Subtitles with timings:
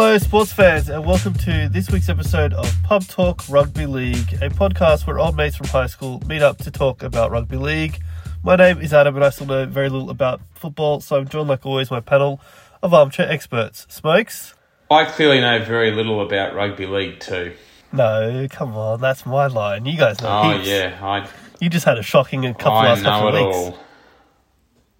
[0.00, 4.48] Hello, sports fans, and welcome to this week's episode of Pub Talk Rugby League, a
[4.48, 7.98] podcast where old mates from high school meet up to talk about rugby league.
[8.44, 11.48] My name is Adam, and I still know very little about football, so I'm joined,
[11.48, 12.40] like always, my panel
[12.80, 13.88] of armchair experts.
[13.88, 14.54] Smokes?
[14.88, 17.56] I clearly know very little about rugby league too.
[17.90, 19.84] No, come on, that's my line.
[19.84, 20.28] You guys know.
[20.44, 20.68] Oh heaps.
[20.68, 21.28] yeah, I
[21.58, 23.56] You just had a shocking couple I last couple of weeks.
[23.56, 23.78] all.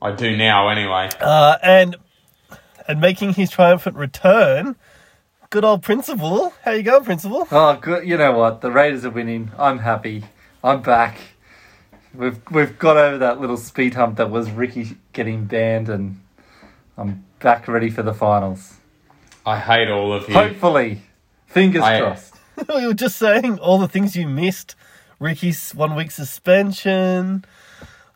[0.02, 1.08] I do now anyway.
[1.20, 1.94] Uh, and
[2.88, 4.74] and making his triumphant return,
[5.50, 6.52] good old Principal.
[6.64, 7.46] How you going, Principal?
[7.50, 8.06] Oh, good.
[8.06, 8.60] You know what?
[8.60, 9.50] The Raiders are winning.
[9.58, 10.24] I'm happy.
[10.62, 11.18] I'm back.
[12.14, 16.20] We've we've got over that little speed hump that was Ricky getting banned, and
[16.96, 18.74] I'm back ready for the finals.
[19.46, 20.34] I hate all of you.
[20.34, 21.02] Hopefully,
[21.46, 22.34] fingers I- crossed.
[22.74, 24.74] we were just saying all the things you missed.
[25.20, 27.44] Ricky's one week suspension.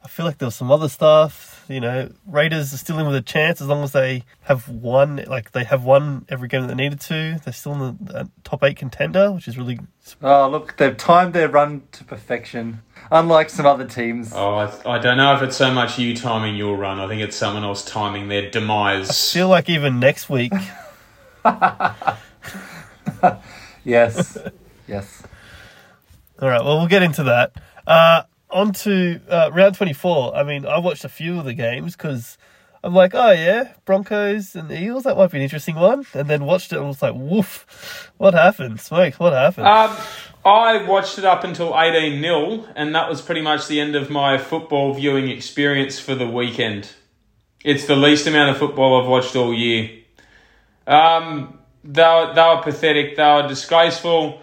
[0.04, 1.51] I feel like there was some other stuff.
[1.68, 5.24] You know, Raiders are still in with a chance as long as they have won.
[5.26, 7.40] Like they have won every game that they needed to.
[7.44, 9.78] They're still in the uh, top eight contender, which is really
[10.22, 12.82] Oh, look, they've timed their run to perfection.
[13.10, 14.32] Unlike some other teams.
[14.34, 16.98] Oh, I, I don't know if it's so much you timing your run.
[16.98, 19.32] I think it's someone else timing their demise.
[19.32, 20.52] feel like even next week.
[23.84, 24.38] Yes,
[24.86, 25.22] yes.
[26.40, 27.52] All right, well, we'll get into that.
[27.86, 30.36] Uh, on to uh, round 24.
[30.36, 32.38] I mean, I watched a few of the games because
[32.84, 36.04] I'm like, oh, yeah, Broncos and Eagles, that might be an interesting one.
[36.14, 38.80] And then watched it and was like, woof, what happened?
[38.80, 39.66] Smokes, what happened?
[39.66, 39.96] Um,
[40.44, 44.10] I watched it up until 18 0, and that was pretty much the end of
[44.10, 46.90] my football viewing experience for the weekend.
[47.64, 49.90] It's the least amount of football I've watched all year.
[50.86, 54.40] Um, they, were, they were pathetic, they were disgraceful.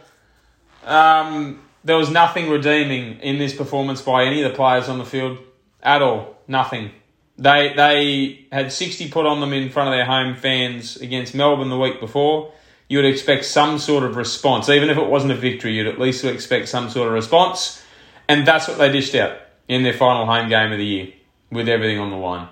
[0.86, 5.06] Um, there was nothing redeeming in this performance by any of the players on the
[5.06, 5.38] field
[5.82, 6.38] at all.
[6.48, 6.92] Nothing.
[7.38, 11.70] They they had 60 put on them in front of their home fans against Melbourne
[11.70, 12.52] the week before.
[12.90, 14.68] You would expect some sort of response.
[14.68, 17.82] Even if it wasn't a victory, you'd at least expect some sort of response.
[18.28, 21.08] And that's what they dished out in their final home game of the year
[21.52, 22.50] with everything on the line.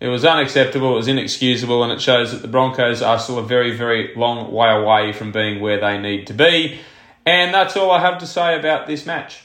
[0.00, 3.42] It was unacceptable, it was inexcusable, and it shows that the Broncos are still a
[3.42, 6.80] very, very long way away from being where they need to be.
[7.26, 9.44] And that's all I have to say about this match.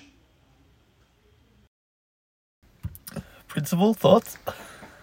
[3.48, 4.38] Principal, thoughts?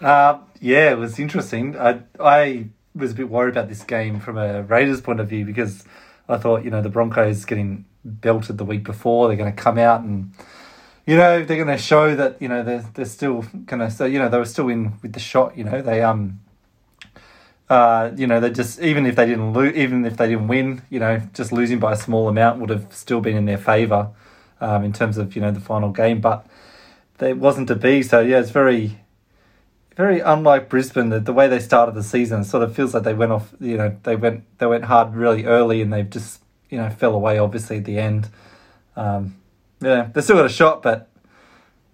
[0.01, 1.77] Uh, yeah, it was interesting.
[1.77, 5.45] I I was a bit worried about this game from a Raiders point of view
[5.45, 5.83] because
[6.29, 9.77] I thought you know the Broncos getting belted the week before they're going to come
[9.77, 10.33] out and
[11.07, 14.05] you know they're going to show that you know they're they're still going to so
[14.05, 15.57] you know they were still in with the shot.
[15.57, 16.39] You know they um.
[17.73, 20.83] Uh, you know, they just even if they didn't lose, even if they didn't win,
[20.91, 24.11] you know, just losing by a small amount would have still been in their favour,
[24.61, 26.21] um, in terms of you know the final game.
[26.21, 26.45] But
[27.19, 28.03] it wasn't to be.
[28.03, 28.99] So yeah, it's very,
[29.95, 31.09] very unlike Brisbane.
[31.09, 33.55] The, the way they started the season it sort of feels like they went off.
[33.59, 37.15] You know, they went they went hard really early, and they've just you know fell
[37.15, 38.29] away obviously at the end.
[38.95, 39.35] Um,
[39.81, 41.09] yeah, they still got a shot, but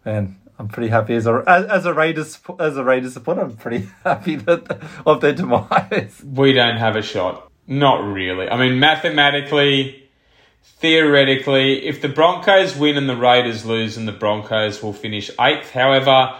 [0.03, 3.41] man, I'm pretty happy as a as, a Raiders as a Raiders supporter.
[3.41, 6.21] I'm pretty happy that of their demise.
[6.25, 7.49] We don't have a shot.
[7.65, 8.49] Not really.
[8.49, 10.09] I mean, mathematically,
[10.63, 15.71] theoretically, if the Broncos win and the Raiders lose, and the Broncos will finish eighth.
[15.71, 16.35] However,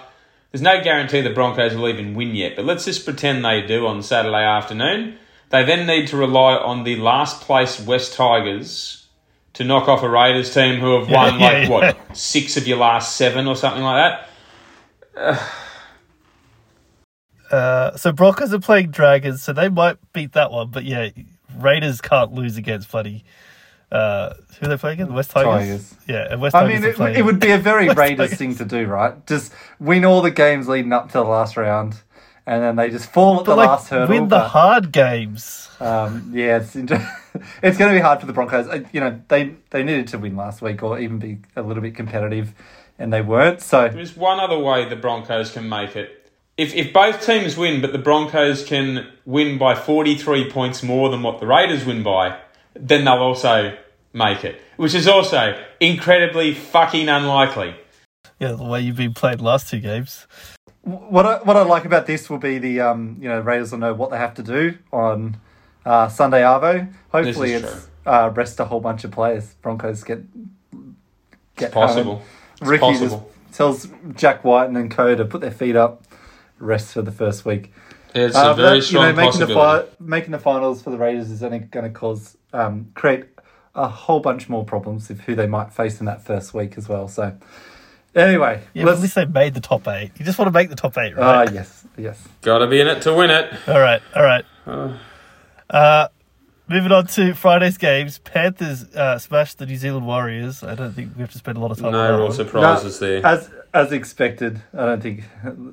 [0.52, 2.58] there's no guarantee the Broncos will even win yet.
[2.58, 5.18] But let's just pretend they do on Saturday afternoon.
[5.50, 9.08] They then need to rely on the last place West Tigers
[9.54, 11.70] to knock off a Raiders team who have won Yeah, like yeah.
[11.70, 14.20] what six of your last seven or something like
[15.16, 15.50] that.
[17.52, 20.70] Uh, so Broncos are playing Dragons, so they might beat that one.
[20.70, 21.10] But yeah,
[21.58, 23.24] Raiders can't lose against bloody.
[23.92, 25.14] Uh, who they playing against?
[25.14, 25.50] West Tigers.
[25.90, 25.96] Tigers.
[26.08, 28.18] Yeah, and West I Tigers mean, are it, playing- it would be a very Raiders
[28.30, 28.38] Tigers.
[28.38, 29.26] thing to do, right?
[29.26, 31.96] Just win all the games leading up to the last round,
[32.46, 34.10] and then they just fall at but the like last hurdle.
[34.10, 35.70] win the but- hard games.
[35.80, 37.12] Um, yeah, it's inter-
[37.64, 38.68] it's going to be hard for the Broncos.
[38.68, 41.82] Uh, You know, they they needed to win last week or even be a little
[41.82, 42.54] bit competitive,
[42.98, 43.62] and they weren't.
[43.62, 46.32] So There's one other way the Broncos can make it.
[46.58, 51.24] If, if both teams win, but the Broncos can win by 43 points more than
[51.24, 52.38] what the Raiders win by,
[52.74, 53.78] then they'll also
[54.12, 54.60] make it.
[54.76, 57.76] Which is also incredibly fucking unlikely.
[58.40, 60.28] Yeah, the way you've been playing last two games.
[60.82, 63.80] what I, what I like about this will be the um, you know Raiders will
[63.80, 65.38] know what they have to do on
[65.90, 66.92] uh, Sunday Arvo.
[67.12, 69.54] Hopefully, it's uh, rest a whole bunch of players.
[69.62, 70.20] Broncos get
[71.56, 72.22] get It's possible.
[72.62, 73.30] It's Ricky possible.
[73.48, 76.04] just tells Jack White and Co to put their feet up,
[76.60, 77.74] rest for the first week.
[78.16, 79.88] It's Uh, a very but, strong making the possibility.
[79.88, 83.26] fi- making the finals for the Raiders is only going to cause um, create
[83.76, 86.90] a whole bunch more problems with who they might face in that first week as
[86.90, 87.08] well.
[87.08, 87.34] So,
[88.16, 89.02] anyway, Yeah, but at let's.
[89.04, 90.12] least they made the top eight.
[90.18, 91.24] You just want to make the top eight, right?
[91.24, 91.54] Ah, right?
[91.54, 92.28] yes, yes.
[92.42, 93.54] Gotta be in it to win it.
[93.68, 94.46] All right, all right.
[94.66, 94.94] Uh.
[95.70, 96.08] Uh,
[96.68, 98.20] moving on to Friday's games.
[98.20, 100.64] Panthers uh, smashed the New Zealand Warriors.
[100.64, 102.24] I don't think we have to spend a lot of time on No that real
[102.28, 102.32] one.
[102.34, 103.26] surprises there.
[103.26, 105.24] As as expected, I don't think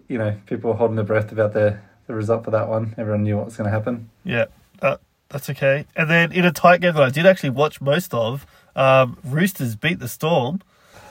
[0.09, 2.95] you know people were holding their breath about the the result for that one.
[2.99, 4.11] Everyone knew what was going to happen.
[4.25, 4.47] Yeah,
[4.83, 4.99] uh,
[5.29, 5.87] that's okay.
[5.97, 8.47] And then in a tight game that I did actually watch most of,
[8.77, 10.61] um, Roosters beat the Storm.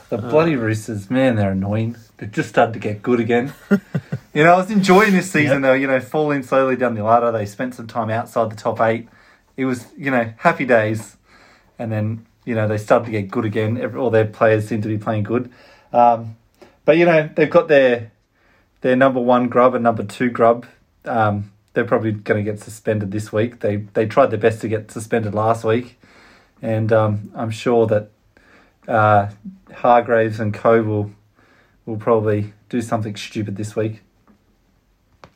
[0.10, 1.98] The bloody Roosters, man, they're annoying.
[2.18, 3.54] They've just started to get good again.
[4.34, 5.57] you know, I was enjoying this season.
[5.57, 5.62] Yep.
[5.62, 7.31] They were, you know, falling slowly down the ladder.
[7.31, 9.07] They spent some time outside the top eight.
[9.57, 11.18] It was, you know, happy days.
[11.80, 13.78] And then, you know, they started to get good again.
[13.78, 15.52] Every, all their players seem to be playing good.
[15.92, 16.38] Um,
[16.86, 18.12] but, you know, they've got their
[18.81, 20.68] their number one grub and number two grub.
[21.06, 23.62] Um, they're probably going to get suspended this week.
[23.62, 26.00] They they tried their best to get suspended last week.
[26.62, 28.12] And um, I'm sure that
[28.88, 29.30] uh,
[29.74, 31.12] Hargreaves and Co will
[31.86, 34.02] will probably do something stupid this week.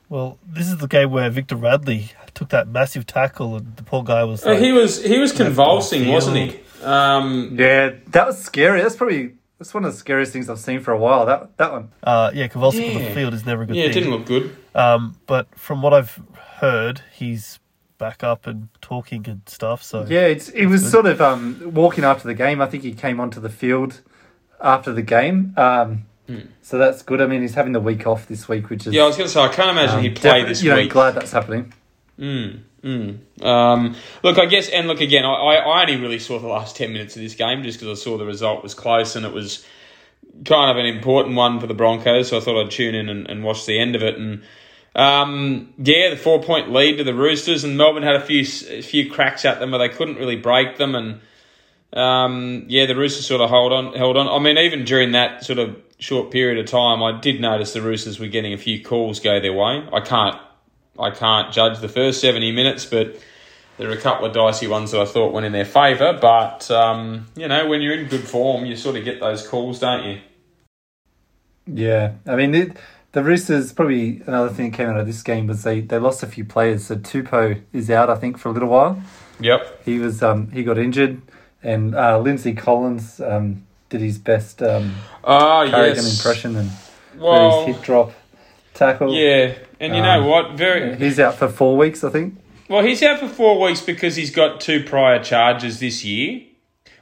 [0.09, 4.03] Well, this is the game where Victor Radley took that massive tackle, and the poor
[4.03, 6.59] guy was Uh, like, he was he was convulsing, wasn't he?
[6.83, 8.81] Um, Yeah, that was scary.
[8.81, 11.25] That's probably that's one of the scariest things I've seen for a while.
[11.27, 11.91] That that one.
[12.03, 13.83] uh, yeah, convulsing on the field is never a good thing.
[13.83, 14.55] yeah, it didn't look good.
[14.73, 16.19] Um, but from what I've
[16.59, 17.59] heard, he's
[17.99, 19.83] back up and talking and stuff.
[19.83, 22.61] So Yeah, it's it was sort of um, walking after the game.
[22.61, 24.01] I think he came onto the field
[24.59, 25.53] after the game.
[25.55, 26.05] Um,
[26.61, 27.21] So that's good.
[27.21, 29.27] I mean, he's having the week off this week, which is Yeah, I was going
[29.27, 30.91] to say I can't imagine um, he'd play this you know, week.
[30.91, 31.73] glad that's happening.
[32.19, 33.43] Mm, mm.
[33.43, 35.25] Um, look, I guess, and look again.
[35.25, 37.99] I, I I only really saw the last ten minutes of this game just because
[37.99, 39.65] I saw the result was close and it was
[40.45, 42.29] kind of an important one for the Broncos.
[42.29, 44.17] So I thought I'd tune in and, and watch the end of it.
[44.17, 44.43] And
[44.99, 48.81] um, yeah, the four point lead to the Roosters and Melbourne had a few a
[48.81, 50.93] few cracks at them, but they couldn't really break them.
[50.93, 51.21] And
[51.93, 54.27] um, yeah, the Roosters sort of hold on, held on.
[54.27, 57.81] I mean, even during that sort of short period of time, I did notice the
[57.81, 59.87] Roosters were getting a few calls go their way.
[59.93, 60.37] I can't
[60.99, 63.15] I can't judge the first 70 minutes, but
[63.77, 66.17] there are a couple of dicey ones that I thought went in their favour.
[66.19, 69.79] But, um, you know, when you're in good form, you sort of get those calls,
[69.79, 70.19] don't you?
[71.65, 72.77] Yeah, I mean it,
[73.13, 73.71] the Roosters.
[73.73, 76.45] Probably another thing that came out of this game was they, they lost a few
[76.45, 76.85] players.
[76.85, 79.01] So Tupou is out, I think, for a little while.
[79.39, 79.83] Yep.
[79.85, 81.21] He was um, he got injured,
[81.63, 86.17] and uh, Lindsay Collins um, did his best um, Oh, Carrigan yes.
[86.17, 86.69] impression and
[87.17, 88.11] Well, his hip drop
[88.73, 89.13] tackle.
[89.13, 89.53] yeah.
[89.79, 90.51] And you Um, know what?
[90.57, 92.35] Very He's out for four weeks, I think.
[92.67, 96.41] Well, he's out for four weeks because he's got two prior charges this year,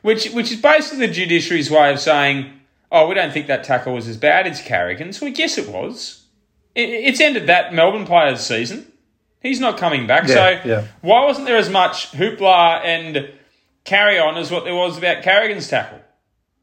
[0.04, 2.52] which which is basically the judiciary's way of saying,
[2.92, 6.24] "Oh, we don't think that tackle was as bad as Carrigan's." Well, yes, it was.
[6.76, 8.92] It, it's ended that Melbourne player's season.
[9.42, 10.28] He's not coming back.
[10.28, 10.88] Yeah, so yeah.
[11.02, 13.30] why wasn't there as much hoopla and
[13.84, 16.02] carry on as what there was about Carrigan's tackle?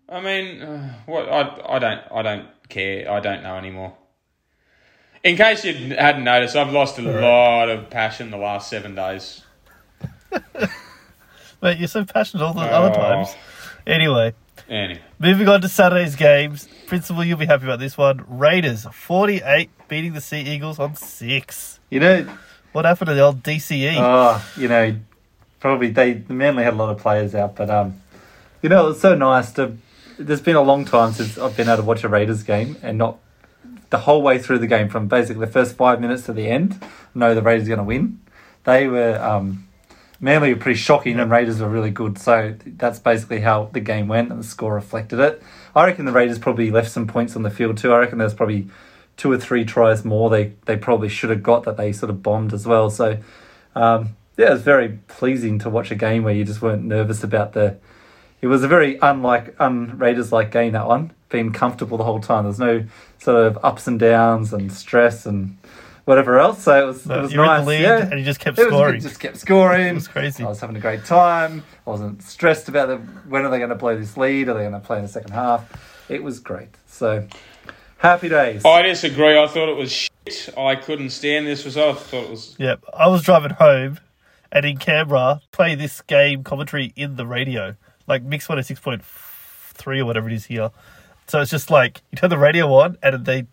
[0.08, 3.10] I mean, uh, what I I don't I don't care.
[3.10, 3.94] I don't know anymore.
[5.22, 9.42] In case you hadn't noticed, I've lost a lot of passion the last seven days.
[11.62, 13.02] Mate, you're so passionate all the other Oh.
[13.02, 13.34] times.
[13.86, 14.34] Anyway,
[14.68, 15.00] Anyway.
[15.18, 16.68] moving on to Saturday's games.
[16.86, 18.24] Principal, you'll be happy about this one.
[18.28, 21.80] Raiders 48 beating the Sea Eagles on six.
[21.90, 22.26] You know,
[22.72, 23.42] What happened to the old?
[23.42, 23.96] DCE?
[23.98, 24.96] oh, you know,
[25.60, 28.00] probably they Manly had a lot of players out, but um,
[28.62, 29.76] you know, it's so nice to.
[30.18, 32.96] There's been a long time since I've been able to watch a Raiders game and
[32.98, 33.18] not
[33.90, 36.80] the whole way through the game from basically the first five minutes to the end
[37.14, 38.20] know the Raiders are going to win.
[38.64, 39.68] They were um,
[40.24, 42.16] Manly were pretty shocking and Raiders were really good.
[42.16, 45.42] So that's basically how the game went and the score reflected it.
[45.76, 47.92] I reckon the Raiders probably left some points on the field too.
[47.92, 48.68] I reckon there's probably
[49.18, 52.22] two or three tries more they, they probably should have got that they sort of
[52.22, 52.88] bombed as well.
[52.88, 53.18] So
[53.76, 57.22] um, yeah, it was very pleasing to watch a game where you just weren't nervous
[57.22, 57.76] about the.
[58.40, 62.20] It was a very unlike un Raiders like game that one, being comfortable the whole
[62.20, 62.44] time.
[62.44, 62.86] There's no
[63.18, 65.58] sort of ups and downs and stress and
[66.04, 66.62] whatever else.
[66.62, 67.60] So it was No, it was you were nice.
[67.62, 68.08] the lead yeah.
[68.10, 68.94] and you just kept It scoring.
[68.94, 69.86] good, just kept scoring.
[69.88, 70.44] It was crazy.
[70.44, 71.62] I was having a great time.
[71.86, 72.96] I wasn't stressed about the,
[73.28, 74.48] when are they going to play this lead?
[74.48, 76.04] Are they going to play in the second half?
[76.08, 76.68] It was great.
[76.86, 77.26] So
[77.98, 78.64] happy days.
[78.64, 79.38] I disagree.
[79.38, 80.48] I thought it was shit.
[80.56, 81.96] I couldn't stand this result.
[81.96, 82.56] I thought it was.
[82.58, 82.84] Yep.
[82.92, 83.98] I was driving home
[84.52, 87.74] and in Canberra, play this game commentary in the radio.
[88.06, 90.70] Like Mix 106.3 or whatever it is here.
[91.26, 93.46] So it's just like, you turn the radio on and they.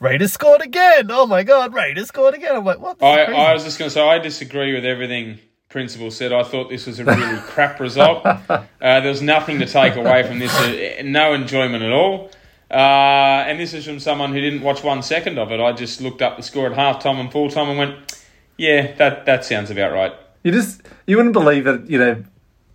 [0.00, 1.10] Raiders scored again!
[1.10, 2.54] Oh my god, Raiders scored again!
[2.54, 2.98] I'm like, what?
[2.98, 3.50] This is I.
[3.50, 5.38] I was just going to say, I disagree with everything
[5.68, 6.32] Principal said.
[6.32, 8.24] I thought this was a really crap result.
[8.24, 10.54] Uh, there's nothing to take away from this.
[10.54, 12.30] Uh, no enjoyment at all.
[12.70, 15.60] Uh, and this is from someone who didn't watch one second of it.
[15.60, 18.22] I just looked up the score at halftime and full time and went,
[18.56, 20.14] yeah, that, that sounds about right.
[20.42, 22.24] You just you wouldn't believe that you know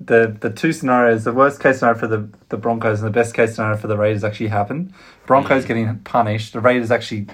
[0.05, 3.33] the the two scenarios, the worst case scenario for the, the Broncos and the best
[3.33, 4.93] case scenario for the Raiders actually happened.
[5.25, 7.27] Broncos getting punished, the Raiders actually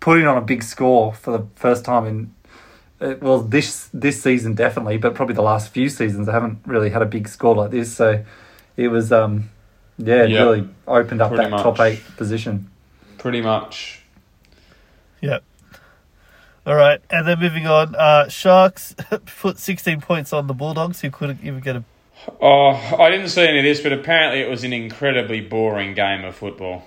[0.00, 2.34] putting on a big score for the first time in
[3.00, 6.90] uh, well, this this season definitely, but probably the last few seasons, I haven't really
[6.90, 7.94] had a big score like this.
[7.94, 8.24] So
[8.76, 9.50] it was, um,
[9.98, 10.42] yeah, it Yeah.
[10.42, 11.62] really opened up Pretty that much.
[11.62, 12.70] top eight position.
[13.18, 14.02] Pretty much.
[15.20, 15.42] Yep.
[16.66, 18.94] All right, and then moving on, uh, Sharks
[19.40, 21.84] put 16 points on the Bulldogs, who couldn't even get a.
[22.40, 26.24] Oh, I didn't see any of this, but apparently it was an incredibly boring game
[26.24, 26.84] of football.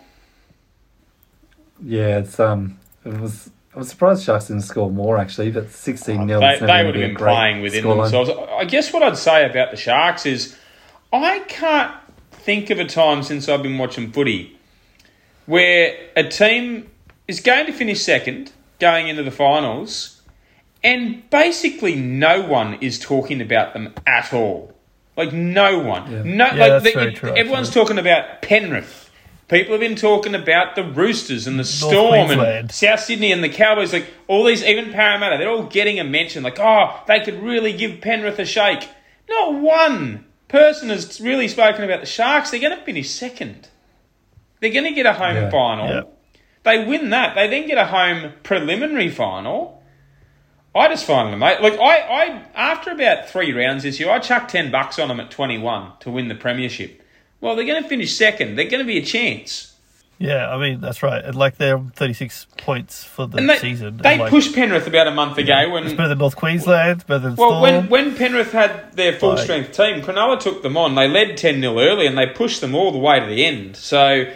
[1.83, 3.49] Yeah, it's um, it was.
[3.73, 7.07] I was surprised Sharks didn't score more actually, but sixteen 0 They, they would have
[7.09, 8.29] been playing within themselves.
[8.29, 10.57] I guess what I'd say about the Sharks is
[11.13, 11.95] I can't
[12.31, 14.57] think of a time since I've been watching footy
[15.45, 16.89] where a team
[17.27, 20.21] is going to finish second going into the finals
[20.83, 24.73] and basically no one is talking about them at all.
[25.25, 26.11] Like no one.
[26.11, 26.21] Yeah.
[26.23, 27.81] No Yeah, like that's the- very true, everyone's actually.
[27.83, 29.09] talking about Penrith.
[29.47, 33.49] People have been talking about the Roosters and the Storm and South Sydney and the
[33.49, 36.41] Cowboys, like all these, even Parramatta, they're all getting a mention.
[36.41, 38.87] Like, oh, they could really give Penrith a shake.
[39.29, 42.51] Not one person has really spoken about the Sharks.
[42.51, 43.67] They're going to finish second.
[44.61, 45.49] They're going to get a home Yeah.
[45.49, 45.89] final.
[45.89, 46.01] Yeah.
[46.63, 47.35] They win that.
[47.35, 49.80] They then get a home preliminary final.
[50.73, 51.61] I just find them, mate.
[51.61, 55.19] Like I, I, after about three rounds this year, I chucked ten bucks on them
[55.19, 57.01] at twenty-one to win the premiership.
[57.41, 58.55] Well, they're going to finish second.
[58.55, 59.71] They're going to be a chance.
[60.19, 61.25] Yeah, I mean, that's right.
[61.25, 63.97] And like they're 36 points for the they, season.
[63.97, 67.17] they like, pushed Penrith about a month ago It's when better than North Queensland, better
[67.29, 67.61] than Well, Storm.
[67.63, 70.93] when, when Penrith had their full Like- strength team, Cronulla took them on.
[70.93, 73.75] They led 10 0 early and they pushed them all the way to the end.
[73.75, 74.31] So,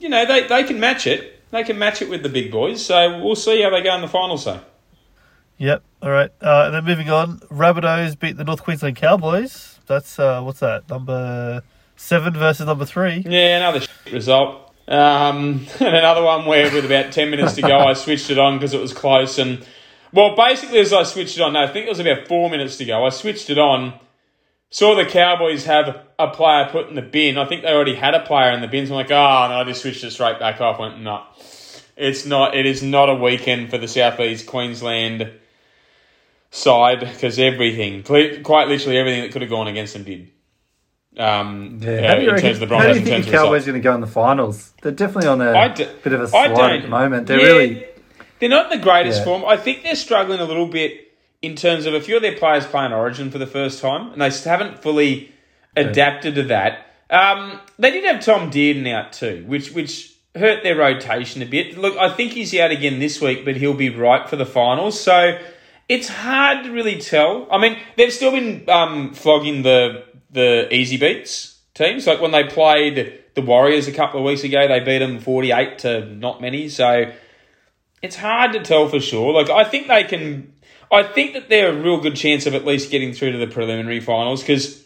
[0.00, 1.38] you know, they, they can match it.
[1.50, 2.82] They can match it with the big boys.
[2.82, 4.38] So we'll see how they go in the final.
[4.38, 4.58] So
[5.58, 5.82] Yep.
[6.02, 6.30] All right.
[6.40, 9.80] Uh, and then moving on, Rabbitohs beat the North Queensland Cowboys.
[9.86, 10.88] That's uh, what's that?
[10.88, 11.62] Number
[11.96, 13.24] seven versus number three.
[13.26, 14.72] yeah, another result.
[14.86, 18.58] Um, and another one where with about 10 minutes to go, I switched it on
[18.58, 19.38] because it was close.
[19.38, 19.66] And
[20.12, 22.76] well, basically, as I switched it on, no, I think it was about four minutes
[22.78, 23.04] to go.
[23.04, 23.94] I switched it on.
[24.70, 27.38] Saw the Cowboys have a player put in the bin.
[27.38, 28.86] I think they already had a player in the bin.
[28.86, 30.78] So I'm like, oh, no, I just switched it straight back off.
[30.78, 31.22] Went, no,
[31.96, 32.54] it's not.
[32.54, 35.32] It is not a weekend for the Southeast Queensland
[36.50, 40.30] side because everything, quite literally everything that could have gone against them did.
[41.18, 43.04] Um, Yeah, uh, do you, in reckon, terms of the how do Broncos, you in
[43.04, 44.72] think the Cowboys are going to go in the finals?
[44.82, 47.26] They're definitely on a d- bit of a slide at the moment.
[47.26, 47.86] They're yeah, really
[48.38, 49.24] They're not in the greatest Yeah.
[49.24, 49.44] form.
[49.44, 51.12] I think they're struggling a little bit
[51.42, 54.22] in terms of a few of their players playing Origin for the first time, and
[54.22, 55.32] they haven't fully
[55.76, 56.86] adapted to that.
[57.10, 61.76] Um, they did have Tom Dearden out too, which which hurt their rotation a bit.
[61.76, 65.00] Look, I think he's out again this week, but he'll be right for the finals.
[65.00, 65.36] So
[65.88, 67.46] it's hard to really tell.
[67.50, 72.06] I mean, they've still been um, flogging the the easy beats teams.
[72.06, 75.52] Like when they played the Warriors a couple of weeks ago, they beat them forty
[75.52, 76.68] eight to not many.
[76.68, 77.10] So
[78.02, 79.32] it's hard to tell for sure.
[79.32, 80.52] Like I think they can.
[80.90, 83.46] I think that they're a real good chance of at least getting through to the
[83.46, 84.82] preliminary finals because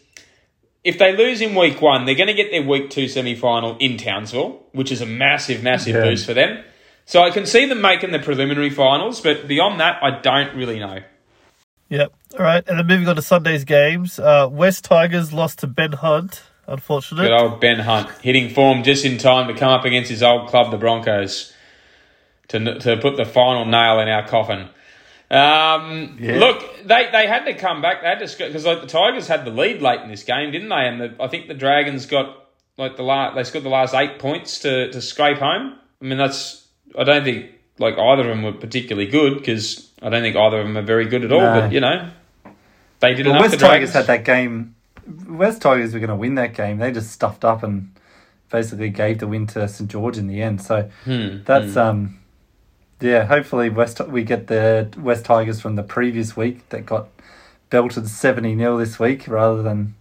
[0.83, 3.77] if they lose in week one, they're going to get their week two semi final
[3.79, 6.03] in Townsville, which is a massive, massive Yeah.
[6.03, 6.65] boost for them.
[7.05, 10.79] So I can see them making the preliminary finals, but beyond that, I don't really
[10.79, 11.01] know.
[11.89, 12.13] Yep.
[12.39, 12.67] All right.
[12.67, 16.43] And then moving on to Sunday's games, uh, West Tigers lost to Ben Hunt.
[16.67, 17.23] Unfortunate.
[17.23, 20.49] Good old Ben Hunt hitting form just in time to come up against his old
[20.49, 21.53] club, the Broncos,
[22.49, 24.69] to to put the final nail in our coffin.
[25.31, 26.37] Um, Yeah.
[26.39, 28.03] Look, they, they had to come back.
[28.03, 30.69] They had to because like the Tigers had the lead late in this game, didn't
[30.69, 30.87] they?
[30.87, 34.19] And the, I think the Dragons got like the last they scored the last eight
[34.19, 35.79] points to, to scrape home.
[36.01, 36.62] I mean that's
[36.99, 40.61] I don't think like either of them were particularly good because I don't think either
[40.61, 41.41] of them are very good at all.
[41.41, 41.61] No.
[41.61, 42.11] But you know,
[43.01, 43.51] they did well, enough.
[43.51, 44.75] West the West Tigers had that game.
[45.29, 46.79] West Tigers were going to win that game.
[46.79, 47.93] They just stuffed up and
[48.51, 50.63] basically gave the win to St George in the end.
[50.63, 52.21] So Hmm, that's um,
[53.01, 53.25] yeah.
[53.25, 57.09] Hopefully, West we get the West Tigers from the previous week that got
[57.71, 59.95] belted seventy 0 this week rather than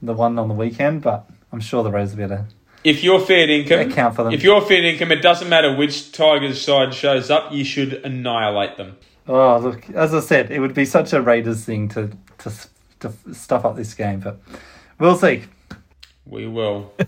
[0.00, 1.02] the one on the weekend.
[1.02, 2.46] But I'm sure the Rays will be able to
[2.86, 4.32] If you're fair income, account for them.
[4.32, 7.52] If you're fair income, it doesn't matter which Tigers side shows up.
[7.52, 8.96] You should annihilate them.
[9.26, 12.52] Oh, look, as I said, it would be such a Raiders thing to to
[13.00, 14.38] to stuff up this game, but
[15.00, 15.42] we'll see.
[16.26, 16.92] We will.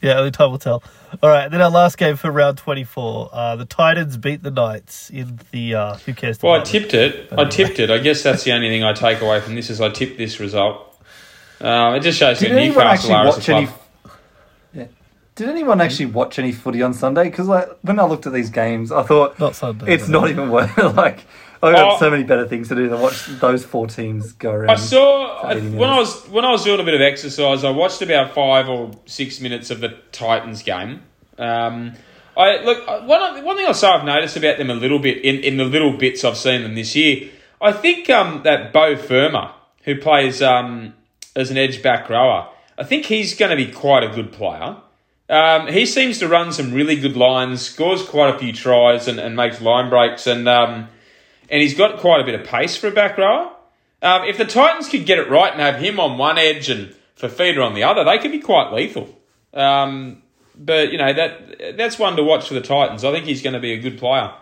[0.00, 0.82] Yeah, only time will tell.
[1.22, 1.48] All right.
[1.50, 3.30] Then our last game for round 24.
[3.32, 6.40] Uh, the Titans beat the Knights in the uh, Who Cares?
[6.40, 7.28] Well, I tipped it.
[7.36, 7.90] I tipped it.
[7.90, 10.38] I guess that's the only thing I take away from this is I tipped this
[10.38, 10.96] result.
[11.60, 13.81] Uh, it just shows Did who anyone Newcastle actually are as a watch any?
[15.42, 15.48] Club.
[15.48, 15.52] Yeah.
[15.52, 17.24] Did anyone actually watch any footy on Sunday?
[17.24, 19.92] Because like when I looked at these games, I thought Not Sunday.
[19.94, 20.76] it's not even worth.
[20.96, 21.24] Like
[21.64, 21.98] I've got Oh.
[21.98, 24.70] so many better things to do than watch those four teams go around.
[24.70, 27.62] I saw I, when I was when I was doing a bit of exercise.
[27.64, 31.02] I watched about five or six minutes of the Titans game.
[31.38, 31.92] Um,
[32.36, 35.18] I look uh, one one thing I say I've noticed about them a little bit
[35.24, 37.30] in, in the little bits I've seen them this year.
[37.60, 39.52] I think um, that Beau Fermor,
[39.84, 40.94] who plays um,
[41.36, 44.76] as an edge back rower, I think he's going to be quite a good player.
[45.32, 49.18] Um, he seems to run some really good lines, scores quite a few tries, and,
[49.18, 50.88] and makes line breaks, and um,
[51.48, 53.50] and he's got quite a bit of pace for a back rower.
[54.02, 56.94] Um, if the Titans could get it right and have him on one edge and
[57.16, 59.08] Fifita on the other, they could be quite lethal.
[59.54, 60.22] Um,
[60.54, 63.02] but you know that that's one to watch for the Titans.
[63.02, 64.34] I think he's going to be a good player.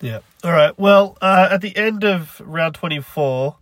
[0.00, 0.20] Yeah.
[0.44, 0.78] All right.
[0.78, 3.56] Well, uh, at the end of round twenty-four,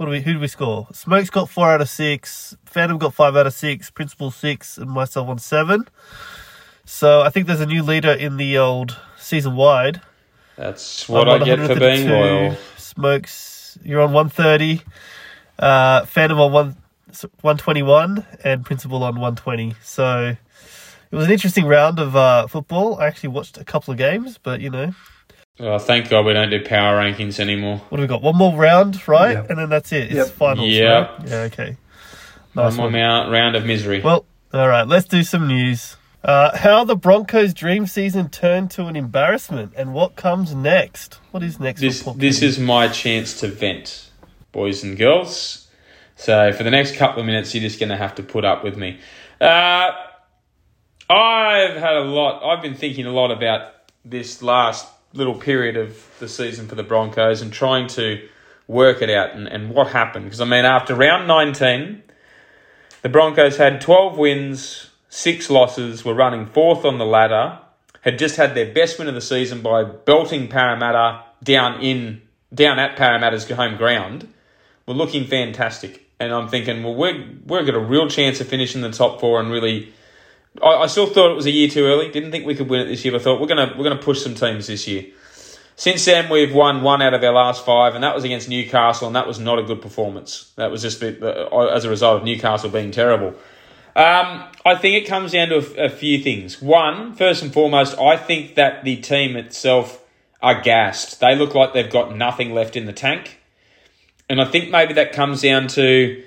[0.00, 0.22] what do we?
[0.22, 0.88] Who do we score?
[0.94, 2.56] Smokes got four out of six.
[2.64, 3.90] Phantom got five out of six.
[3.90, 5.86] Principal six, and myself on seven.
[6.86, 10.00] So I think there's a new leader in the old season wide.
[10.56, 12.10] That's what I get for being 132.
[12.10, 12.56] loyal.
[12.78, 14.80] Smokes, you're on 130.
[15.58, 16.76] Uh, Phantom on one,
[17.42, 19.74] 121 and Principal on 120.
[19.82, 20.34] So
[21.10, 22.98] it was an interesting round of uh, football.
[22.98, 24.94] I actually watched a couple of games, but you know,
[25.62, 27.82] Oh, thank God we don't do power rankings anymore.
[27.90, 28.22] what have we got?
[28.22, 29.32] One more round, right?
[29.32, 29.50] Yep.
[29.50, 30.04] And then that's it.
[30.04, 30.26] It's Yep.
[30.28, 30.68] finals.
[30.70, 31.18] Yep.
[31.18, 31.28] right?
[31.28, 31.36] Yeah.
[31.42, 31.76] Okay.
[32.54, 32.92] One Nice more one.
[32.94, 34.00] mount, round of misery.
[34.00, 34.24] Well,
[34.54, 34.86] all right.
[34.88, 35.96] Let's do some news.
[36.24, 41.18] Uh, how the Broncos' dream season turned to an embarrassment, and what comes next?
[41.30, 41.80] What is next?
[41.80, 44.10] this this is my chance to vent,
[44.52, 45.68] boys and girls.
[46.16, 48.62] So for the next couple of minutes, you're just going to have to put up
[48.64, 48.98] with me.
[49.40, 49.90] Uh,
[51.08, 52.42] I've had a lot.
[52.44, 53.72] I've been thinking a lot about
[54.04, 58.26] this last little period of the season for the Broncos and trying to
[58.66, 60.26] work it out and, and what happened.
[60.26, 62.02] Because I mean, after round 19,
[63.02, 67.58] the Broncos had 12 wins, six losses, were running fourth on the ladder,
[68.02, 72.78] had just had their best win of the season by belting Parramatta down in down
[72.78, 74.32] at Parramatta's home ground.
[74.86, 78.80] Were looking fantastic, and I'm thinking, well, we're we're got a real chance of finishing
[78.80, 79.92] the top four and really.
[80.62, 82.10] I, I still thought it was a year too early.
[82.10, 83.12] Didn't think we could win it this year.
[83.12, 85.06] But I thought we're gonna we're gonna push some teams this year.
[85.76, 89.06] Since then, we've won one out of our last five, and that was against Newcastle,
[89.06, 90.52] and that was not a good performance.
[90.56, 93.28] That was just as a result of Newcastle being terrible.
[93.96, 96.60] Um, I think it comes down to a, a few things.
[96.60, 100.04] One, first and foremost, I think that the team itself
[100.42, 101.20] are gassed.
[101.20, 103.38] They look like they've got nothing left in the tank.
[104.28, 106.22] And I think maybe that comes down to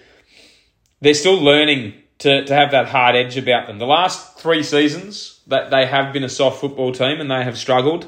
[1.00, 3.80] they're still learning to, to have that hard edge about them.
[3.80, 7.58] The last three seasons, that they have been a soft football team and they have
[7.58, 8.08] struggled.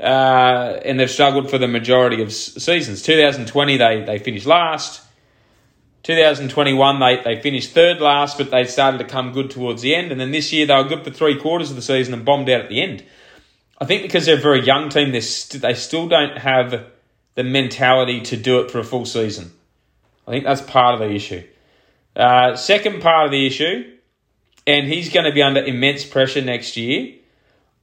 [0.00, 3.02] Uh, and they've struggled for the majority of seasons.
[3.02, 5.02] 2020, they, they finished last.
[6.02, 10.10] 2021, they, they finished third last, but they started to come good towards the end.
[10.10, 12.50] And then this year, they were good for three quarters of the season and bombed
[12.50, 13.04] out at the end.
[13.80, 16.86] I think because they're a very young team, st- they still don't have
[17.34, 19.52] the mentality to do it for a full season.
[20.26, 21.42] I think that's part of the issue.
[22.14, 23.90] Uh, second part of the issue,
[24.66, 27.14] and he's going to be under immense pressure next year.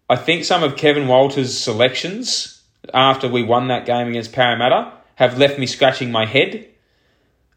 [0.10, 2.62] I think some of Kevin Walters' selections
[2.94, 6.68] after we won that game against Parramatta have left me scratching my head.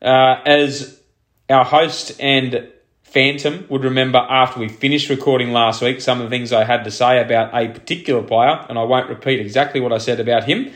[0.00, 1.00] Uh, as
[1.48, 2.68] our host and
[3.02, 6.85] Phantom would remember after we finished recording last week, some of the things I had
[6.85, 10.44] to say about a particular player, and I won't repeat exactly what I said about
[10.44, 10.72] him.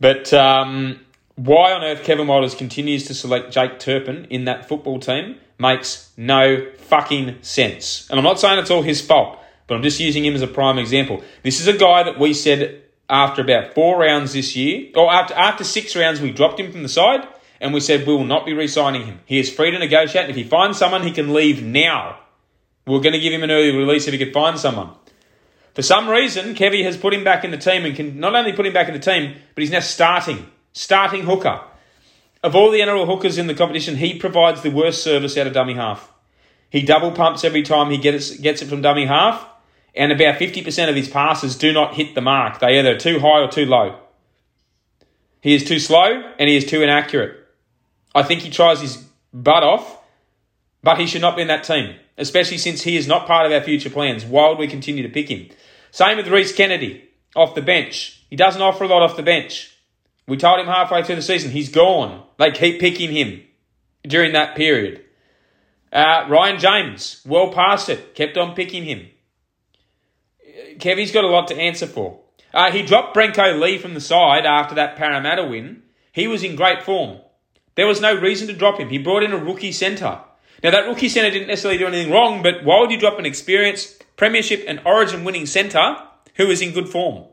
[0.00, 1.00] But um,
[1.38, 6.12] why on earth Kevin Walters continues to select Jake Turpin in that football team makes
[6.16, 8.08] no fucking sense.
[8.10, 10.48] And I'm not saying it's all his fault, but I'm just using him as a
[10.48, 11.22] prime example.
[11.44, 15.32] This is a guy that we said after about four rounds this year, or after,
[15.34, 17.26] after six rounds, we dropped him from the side
[17.60, 19.20] and we said we will not be re signing him.
[19.24, 22.18] He is free to negotiate, and if he finds someone, he can leave now.
[22.84, 24.90] We're going to give him an early release if he could find someone.
[25.74, 28.52] For some reason, Kevy has put him back in the team and can not only
[28.52, 30.50] put him back in the team, but he's now starting.
[30.78, 31.60] Starting hooker.
[32.40, 35.52] Of all the NRL hookers in the competition, he provides the worst service out of
[35.52, 36.12] dummy half.
[36.70, 39.44] He double pumps every time he gets, gets it from dummy half,
[39.92, 42.60] and about 50% of his passes do not hit the mark.
[42.60, 43.98] They either too high or too low.
[45.40, 47.36] He is too slow and he is too inaccurate.
[48.14, 50.00] I think he tries his butt off,
[50.84, 53.52] but he should not be in that team, especially since he is not part of
[53.52, 54.24] our future plans.
[54.24, 55.48] Would we continue to pick him?
[55.90, 57.02] Same with Rhys Kennedy
[57.34, 58.22] off the bench.
[58.30, 59.74] He doesn't offer a lot off the bench.
[60.28, 62.22] We told him halfway through the season he's gone.
[62.36, 63.42] They keep picking him
[64.02, 65.02] during that period.
[65.90, 69.08] Uh, Ryan James, well past it, kept on picking him.
[70.76, 72.20] Kevy's got a lot to answer for.
[72.52, 75.82] Uh, he dropped Brenko Lee from the side after that Parramatta win.
[76.12, 77.20] He was in great form.
[77.74, 78.90] There was no reason to drop him.
[78.90, 80.20] He brought in a rookie centre.
[80.62, 83.24] Now, that rookie centre didn't necessarily do anything wrong, but why would you drop an
[83.24, 85.96] experienced Premiership and Origin winning centre
[86.34, 87.24] who is in good form?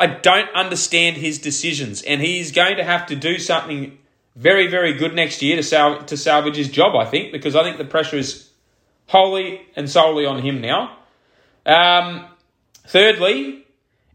[0.00, 3.98] I don't understand his decisions, and he's going to have to do something
[4.34, 7.62] very, very good next year to, sal- to salvage his job, I think, because I
[7.62, 8.50] think the pressure is
[9.06, 10.96] wholly and solely on him now.
[11.66, 12.26] Um,
[12.90, 13.66] Thirdly,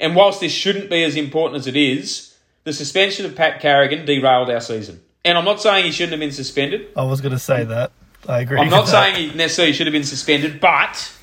[0.02, 4.06] and whilst this shouldn't be as important as it is, the suspension of Pat Carrigan
[4.06, 5.02] derailed our season.
[5.24, 6.90] And I'm not saying he shouldn't have been suspended.
[6.94, 7.94] I was going to say that.
[8.28, 8.60] I agree.
[8.60, 8.92] I'm not that.
[8.92, 11.14] saying he necessarily should have been suspended, but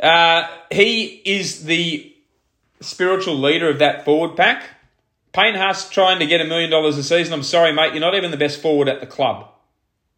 [0.00, 2.11] uh, he is the
[2.82, 4.64] spiritual leader of that forward pack.
[5.32, 7.32] Payne Haas trying to get a million dollars a season.
[7.32, 9.48] I'm sorry, mate, you're not even the best forward at the club.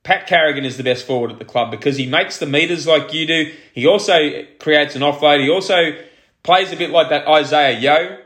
[0.03, 3.13] Pat Carrigan is the best forward at the club because he makes the meters like
[3.15, 3.53] you do.
[3.73, 5.43] He also creates an offload.
[5.43, 5.97] He also
[6.43, 8.19] plays a bit like that Isaah Yeo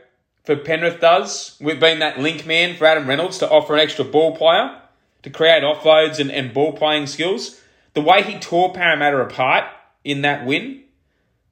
[0.49, 4.03] for Penrith does, We've been that link man for Adam Reynolds to offer an extra
[4.03, 4.81] ball player
[5.21, 7.61] to create offloads and, and ball playing skills.
[7.93, 9.65] The way he tore Parramatta apart
[10.03, 10.81] in that win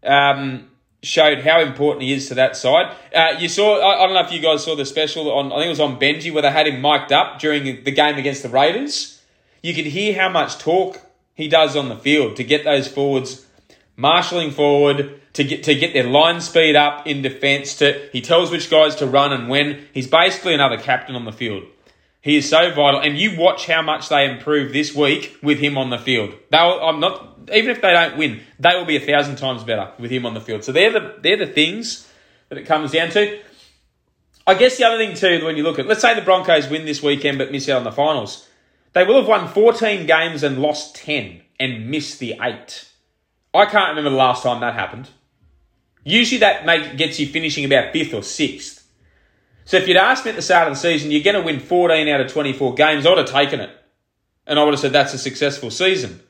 [0.04, 0.72] um,
[1.04, 2.96] showed how important he is to that side.
[3.14, 5.58] Uh, you saw, I, I don't know if you guys saw the special on, I
[5.58, 8.44] think it was on Benji where they had him mic'd up during the game against
[8.44, 9.22] the Raiders.
[9.62, 11.02] You could hear how much talk
[11.34, 13.46] he does on the field to get those forwards
[13.96, 17.78] marshalling forward to get to get their line speed up in defence.
[17.78, 19.86] To he tells which guys to run and when.
[19.94, 21.64] He's basically another captain on the field.
[22.22, 25.78] He is so vital, and you watch how much they improve this week with him
[25.78, 26.34] on the field.
[26.50, 29.92] They'll, I'm not even if they don't win, they will be a thousand times better
[30.00, 30.64] with him on the field.
[30.64, 32.08] So they're the they're the things
[32.50, 33.40] that it comes down to.
[34.46, 36.86] I guess the other thing too, when you look at, let's say the Broncos win
[36.86, 38.48] this weekend but miss out on the finals,
[38.94, 42.90] they will have won 14 games and lost 10 and missed the eight.
[43.54, 45.10] I can't remember the last time that happened.
[46.04, 48.90] Usually that make, gets you finishing about fifth or sixth.
[49.66, 51.60] So if you'd asked me at the start of the season, you're going to win
[51.60, 53.70] 14 out of 24 games, I would have taken it.
[54.46, 56.22] And I would have said that's a successful season.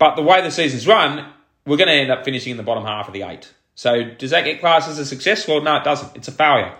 [0.00, 1.26] But the way the season's run,
[1.66, 3.52] we're going to end up finishing in the bottom half of the eight.
[3.74, 5.46] So does that get classed as a success?
[5.46, 6.16] Well, no, it doesn't.
[6.16, 6.74] It's a failure.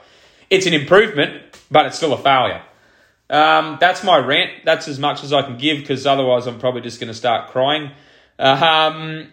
[0.49, 2.63] It's an improvement, but it's still a failure.
[3.29, 4.65] Um, that's my rant.
[4.65, 7.51] That's as much as I can give because otherwise I'm probably just going to start
[7.51, 7.91] crying.
[8.39, 9.29] Um,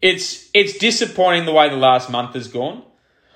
[0.00, 2.84] it's it's disappointing the way the last month has gone.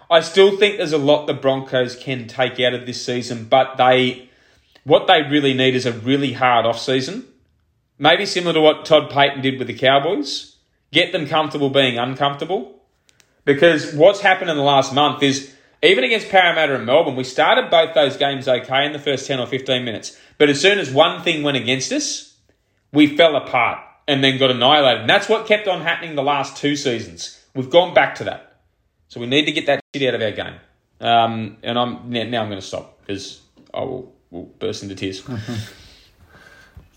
[0.08, 3.76] I still think there's a lot the Broncos can take out of this season, but
[3.76, 4.30] they
[4.84, 7.26] what they really need is a really hard off season.
[7.98, 10.56] Maybe similar to what Todd Payten did with the Cowboys.
[10.92, 12.82] Get them comfortable being uncomfortable.
[13.44, 17.70] Because what's happened in the last month is even against Parramatta and Melbourne, we started
[17.70, 20.18] both those games okay in the first 10 or 15 minutes.
[20.38, 22.36] But as soon as one thing went against us,
[22.92, 25.02] we fell apart and then got annihilated.
[25.02, 27.38] And that's what kept on happening the last two seasons.
[27.54, 28.62] We've gone back to that.
[29.08, 30.54] So we need to get that shit out of our game.
[31.00, 35.22] Um, and I'm now, I'm going to stop because I will, will burst into tears.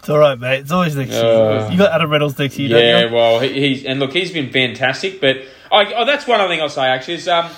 [0.08, 0.60] It's all right, mate.
[0.62, 1.72] It's always next Uh, year.
[1.74, 3.16] You got Adam Reynolds next year, Yeah, don't you?
[3.18, 5.20] well, he, he's and look, he's been fantastic.
[5.20, 5.40] But
[5.70, 6.86] I, oh, that's one other thing I'll say.
[6.86, 7.50] Actually, is um,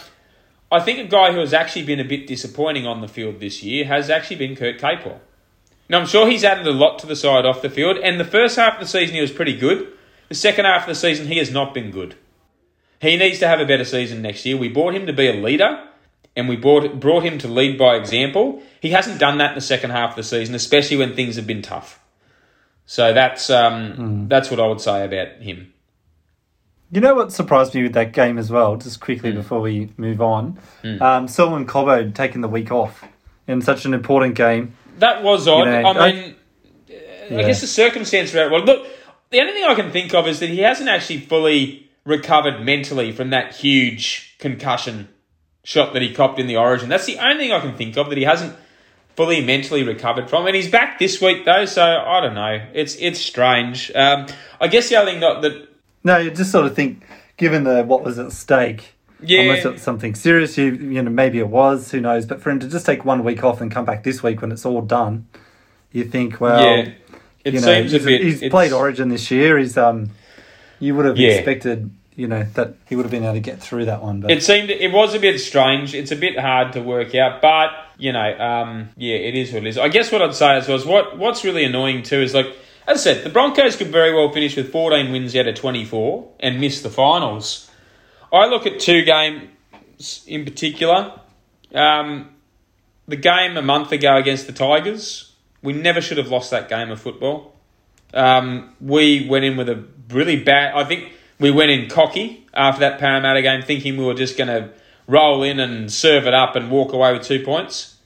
[0.72, 3.62] I think a guy who has actually been a bit disappointing on the field this
[3.62, 5.20] year has actually been Kurt Capewell.
[5.90, 8.26] Now I'm sure he's added a lot to the side off the field, and the
[8.26, 9.88] first half of the season he was pretty good.
[10.30, 12.16] The second half of the season he has not been good.
[13.00, 14.58] He needs to have a better season next year.
[14.58, 15.84] We bought him to be a leader,
[16.36, 18.64] and we brought brought him to lead by example.
[18.82, 21.46] He hasn't done that in the second half of the season, especially when things have
[21.46, 22.00] been tough.
[22.90, 25.72] So that's um, that's what I would say about him.
[26.92, 30.24] You know what surprised me with that game as well, just quickly before we move
[30.24, 30.58] on?
[31.00, 33.04] Um, Selwyn Cobbo taking the week off
[33.48, 34.74] in such an important game.
[34.98, 35.66] That was odd.
[35.66, 36.36] know, I I- mean,
[36.90, 36.94] I
[37.30, 37.42] Yeah.
[37.44, 38.52] guess the circumstance around.
[38.52, 38.88] Well, look,
[39.30, 43.12] the only thing I can think of is that he hasn't actually fully recovered mentally
[43.12, 45.10] from that huge concussion
[45.64, 46.90] shot that he copped in the Origin.
[46.90, 48.56] That's the only thing I can think of that he hasn't
[49.20, 50.48] fully mentally recovered from.
[50.48, 52.66] And he's back this week though, so I don't know.
[52.74, 53.92] It's it's strange.
[53.94, 54.28] Um,
[54.62, 55.68] I guess the other thing that, that
[56.06, 57.04] No, you just sort of think,
[57.36, 59.42] given the what was at stake, Yeah.
[59.42, 62.26] unless it's something serious, you you know maybe it was, who knows?
[62.26, 64.54] But for him to just take one week off and come back this week when
[64.54, 65.28] it's all done,
[65.92, 66.92] you think, well, yeah,
[67.44, 68.22] it you know, seems he's, a bit.
[68.22, 69.58] he's played Origin this year.
[69.58, 70.12] He's um,
[70.80, 71.32] you would have Yeah.
[71.32, 74.20] expected, you know, that he would have been able to get through that one.
[74.20, 75.96] But It seemed it was a bit strange.
[75.96, 79.64] It's a bit hard to work out, but you know, um, yeah, it is what
[79.64, 79.78] it is.
[79.78, 82.48] I guess what I'd say as well is what what's really annoying too is like
[82.88, 86.30] as I said, the Broncos could very well finish with 14 wins out of 24
[86.42, 87.72] and miss the finals.
[88.34, 91.14] I look at two games in particular.
[91.74, 92.32] Um,
[93.08, 96.92] the game a month ago against the Tigers, we never should have lost that game
[96.92, 97.56] of football.
[98.14, 100.74] Um, we went in with a really bad.
[100.76, 104.48] I think we went in cocky after that Parramatta game, thinking we were just going
[104.48, 104.72] to
[105.08, 107.98] roll in and serve it up and walk away with two points,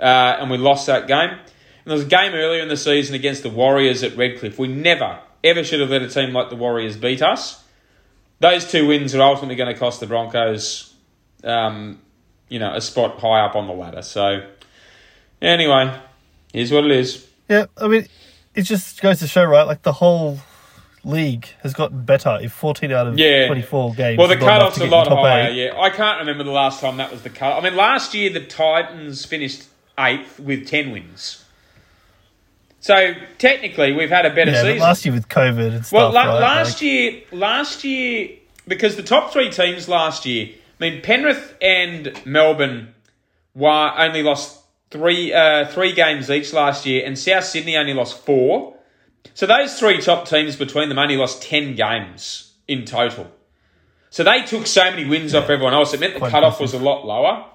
[0.00, 1.30] uh, and we lost that game.
[1.30, 4.58] And there was a game earlier in the season against the Warriors at Redcliffe.
[4.58, 7.62] We never, ever should have let a team like the Warriors beat us.
[8.40, 10.94] Those two wins are ultimately going to cost the Broncos,
[11.44, 12.00] um,
[12.48, 14.02] you know, a spot high up on the ladder.
[14.02, 14.46] So,
[15.40, 15.96] anyway,
[16.52, 17.26] here's what it is.
[17.48, 18.06] Yeah, I mean,
[18.54, 19.62] it just goes to show, right?
[19.62, 20.38] Like the whole
[21.04, 23.46] league has gotten better if 14 out of Yeah.
[23.46, 24.18] 24 games.
[24.18, 25.48] Well, the is not enough cutoff's to a lot higher.
[25.50, 25.54] eight.
[25.56, 27.56] Yeah, I can't remember the last time that was the cut.
[27.56, 29.64] I mean, last year the Titans finished
[29.98, 31.44] eighth with ten wins.
[32.80, 34.78] So technically, we've had a better Yeah, season.
[34.78, 35.92] last year with COVID and stuff.
[35.92, 36.40] well, la- right?
[36.40, 38.28] last Like, year, last year,
[38.66, 40.48] because the top three teams last year,
[40.80, 42.94] I mean, Penrith and Melbourne
[43.54, 44.58] were only lost
[44.90, 48.71] three uh, three games each last year, and South Sydney only lost four.
[49.34, 53.30] So those three top teams between them only lost ten games in total.
[54.10, 55.94] So they took so many wins off everyone else.
[55.94, 57.46] It meant the Quite cutoff was a lot lower.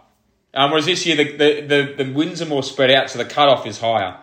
[0.54, 3.26] Um, whereas this year the, the, the, the wins are more spread out, so the
[3.26, 4.18] cutoff is higher.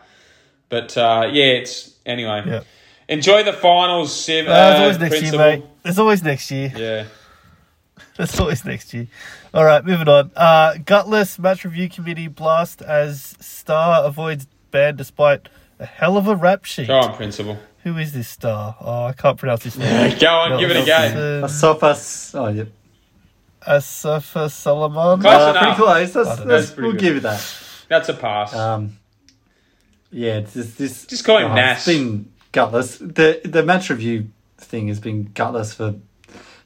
[0.68, 2.42] But uh, yeah, it's anyway.
[2.44, 2.62] Yeah.
[3.08, 4.42] Enjoy the finals, Siv.
[4.42, 5.46] Uh, there's uh, always next principal.
[5.46, 5.64] year, mate.
[5.82, 6.72] There's always next year.
[6.74, 7.06] Yeah.
[8.16, 9.08] There's always next year.
[9.52, 10.30] All right, moving on.
[10.36, 16.36] Uh, Gutless match review committee blast as Star avoids ban despite a hell of a
[16.36, 16.88] rap sheet.
[16.88, 17.58] Go on, principal.
[17.84, 18.76] Who is this Star?
[18.80, 20.16] Oh, I can't pronounce his name.
[20.20, 21.42] Go on, give it a go.
[21.46, 22.34] Asofas.
[22.38, 22.64] Oh, yeah.
[23.66, 25.20] Asafa Solomon.
[25.20, 25.62] Close Uh, enough.
[25.62, 26.12] pretty close.
[26.12, 27.00] That's, I don't that's, That's pretty we'll good.
[27.00, 27.58] give it that.
[27.88, 28.54] That's a pass.
[28.54, 28.98] Um,
[30.10, 31.06] yeah, it's just this.
[31.06, 31.86] Just call him oh, Nass.
[31.88, 32.98] It's been gutless.
[32.98, 35.94] The the match review thing has been gutless for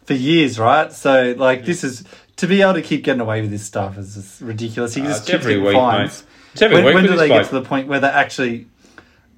[0.05, 0.93] for years, right?
[0.93, 2.05] So like this is
[2.37, 4.95] to be able to keep getting away with this stuff is just ridiculous.
[4.95, 6.23] He Uh, just it's keeps every getting week, fines.
[6.23, 6.29] mate.
[6.53, 7.43] It's every When, week when do they bloke.
[7.43, 8.67] get to the point where they actually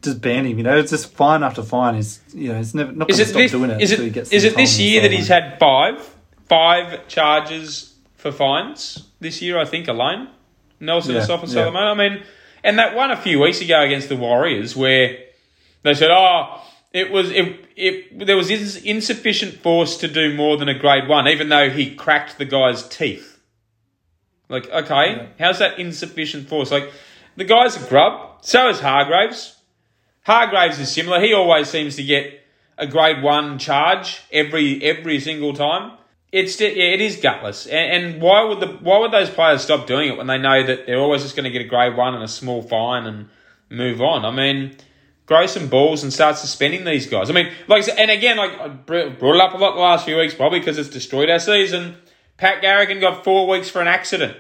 [0.03, 0.59] just ban him?
[0.59, 1.95] You know, it's just fine after fine.
[1.97, 3.53] Is you know, it's never not going to stop this?
[3.53, 3.81] doing it.
[3.81, 4.33] Is until he it?
[4.33, 6.15] Is it this year that he's had five
[6.49, 9.59] five charges for fines this year?
[9.59, 10.29] I think alone.
[10.81, 11.49] Nelson Yeah, Asafa yeah.
[11.49, 11.83] Solomon.
[11.83, 12.23] I mean,
[12.65, 15.19] and that one a few weeks ago against the Warriors where
[15.83, 20.57] they said, "Oh, it was it, it there was ins- insufficient force to do more
[20.57, 23.39] than a grade one, even though he cracked the guy's teeth."
[24.49, 26.73] Like, okay, how's that insufficient force?
[26.73, 26.91] Like,
[27.37, 28.45] the guy's a grub.
[28.45, 29.57] So is Hargreaves.
[30.23, 31.21] Hargreaves is similar.
[31.21, 32.41] He always seems to get
[32.79, 35.99] a grade one charge every every single time.
[36.33, 37.67] It's yeah, it is gutless.
[37.67, 40.65] And, and why would the why would those players stop doing it when they know
[40.65, 43.29] that they're always just going to get a grade one and a small fine and
[43.69, 44.25] move on?
[44.25, 44.77] I mean,
[45.27, 47.31] grow some balls and start suspending these guys.
[47.31, 50.17] I mean, like and again, like I brought it up a lot the last few
[50.17, 51.97] weeks, probably because it's destroyed our season.
[52.37, 54.37] Pat Carrigan got four weeks for an accident.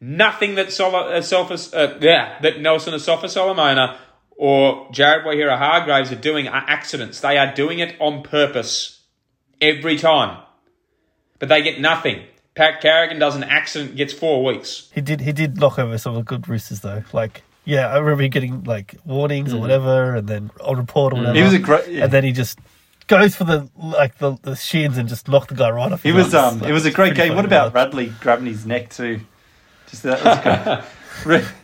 [0.00, 3.98] Nothing that Sol- uh, Sophos- uh, yeah, that Nelson Asofa-Solomona
[4.38, 7.20] or Jared Waerea-Hargreaves are doing are accidents.
[7.20, 9.00] They are doing it on purpose
[9.60, 10.40] every time,
[11.38, 12.22] but they get nothing.
[12.54, 14.88] Pat Carrigan does an accident, gets four weeks.
[14.94, 15.20] He did.
[15.20, 17.02] He did knock over some of the good roosters though.
[17.12, 19.56] Like, yeah, I remember him getting like warnings Mm.
[19.56, 21.36] or whatever, and then on report or whatever.
[21.36, 21.88] He was a great.
[21.88, 22.04] Yeah.
[22.04, 22.58] and then he just
[23.06, 26.02] goes for the like the, the shins and just knocked the guy right off.
[26.02, 26.54] He was arms.
[26.54, 26.60] um.
[26.60, 27.34] Like, It was a great game.
[27.36, 27.74] What about.
[27.74, 29.20] Radley grabbing his neck too?
[29.90, 30.84] Just that was
[31.24, 31.44] great.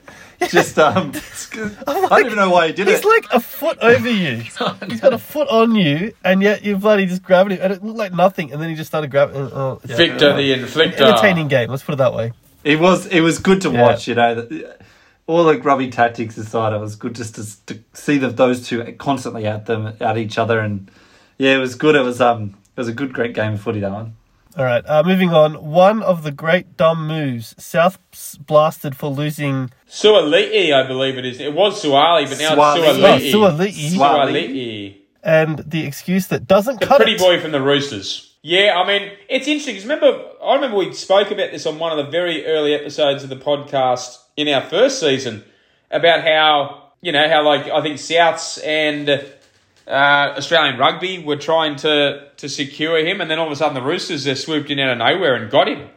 [0.44, 1.12] Re- Just um.
[1.86, 3.04] I don't even know why he did He's it.
[3.04, 4.36] He's like a foot over you.
[4.88, 7.82] He's got a foot on you, and yet you're bloody just grabbing him, and it
[7.84, 8.52] looked like nothing.
[8.52, 9.36] And then he just started grabbing.
[9.36, 11.00] Oh, it's Victor the inflictor.
[11.00, 11.70] entertaining game.
[11.70, 12.32] Let's put it that way.
[12.64, 13.82] It was it was good to Yeah.
[13.82, 14.08] watch.
[14.08, 14.76] You know, the-
[15.26, 18.82] all the grubby tactics aside, it was good just to, to see that those two
[18.98, 20.90] constantly at them at each other, and
[21.38, 21.94] yeah, it was good.
[21.94, 22.54] It was um.
[22.76, 23.78] It was a good, great game of footy.
[23.80, 24.16] That one.
[24.56, 25.54] All right, uh, moving on.
[25.64, 27.54] One of the great dumb moves.
[27.58, 27.98] South
[28.46, 29.70] blasted for losing.
[29.88, 31.40] Suali'i, I believe it is.
[31.40, 33.16] It was Suali, but now Suali'i.
[33.20, 33.90] it's Oh, Suali'i.
[33.90, 33.96] Suali'i.
[33.96, 34.96] Suali'i.
[35.24, 37.18] And the excuse that doesn't The cut pretty it.
[37.18, 38.36] boy from the Roosters.
[38.42, 41.98] Yeah, I mean, it's interesting because remember, I remember we spoke about this on one
[41.98, 45.42] of the very early episodes of the podcast in our first season
[45.90, 49.08] about how, you know, how like I think Souths and
[49.86, 53.74] uh, Australian rugby were trying to, to secure him, and then all of a sudden
[53.74, 55.88] the Roosters just swooped in out of nowhere and got him.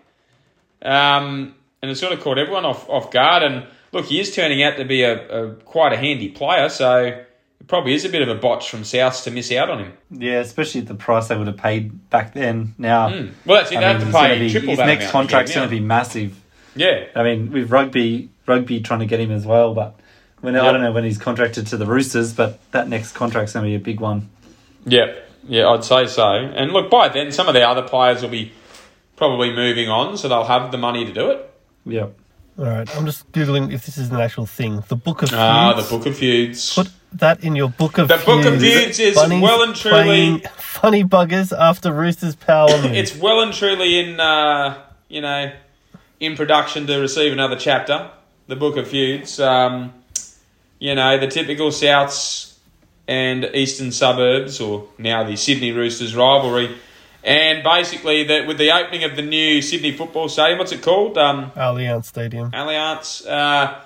[0.81, 3.43] Um, and it sort of caught everyone off, off guard.
[3.43, 7.03] And look, he is turning out to be a, a quite a handy player, so
[7.05, 9.93] it probably is a bit of a botch from Souths to miss out on him.
[10.11, 12.73] Yeah, especially at the price they would have paid back then.
[12.77, 13.31] Now, Mm.
[13.45, 13.75] Well, that's it.
[13.79, 16.39] They have to pay be- triple his next contract's going to be massive.
[16.75, 17.05] Yeah.
[17.15, 19.99] I mean, with rugby, rugby trying to get him as well, but
[20.41, 23.63] when I don't know when he's contracted to the Roosters, but that next contract's going
[23.65, 24.29] to be a big one.
[24.85, 25.13] Yeah.
[25.47, 26.23] Yeah, I'd say so.
[26.31, 28.51] And look, by then, some of the other players will be
[29.15, 31.53] probably moving on, so they'll have the money to do it.
[31.85, 32.13] Yep.
[32.59, 34.83] All right, I'm just googling if this is an actual thing.
[34.87, 35.89] The Book of Ah, the Feuds.
[35.91, 36.73] Book of Feuds.
[36.75, 38.97] Put that in your Book of The Book of Feuds.
[38.97, 42.93] Feuds is Bunnies well and truly- funny buggers after Roosters power move.
[42.93, 45.51] It's well and truly in, uh, you know,
[46.19, 48.09] in production to receive another chapter.
[48.47, 49.39] The Book of Feuds.
[49.39, 49.93] Um,
[50.79, 52.55] you know, the typical Souths
[53.07, 56.75] and Eastern suburbs, or now the Sydney Roosters rivalry.
[57.23, 61.17] And basically, that with the opening of the new Sydney Football Stadium, what's it called?
[61.17, 62.51] Um, Allianz Stadium.
[62.51, 63.27] Allianz.
[63.27, 63.79] Uh,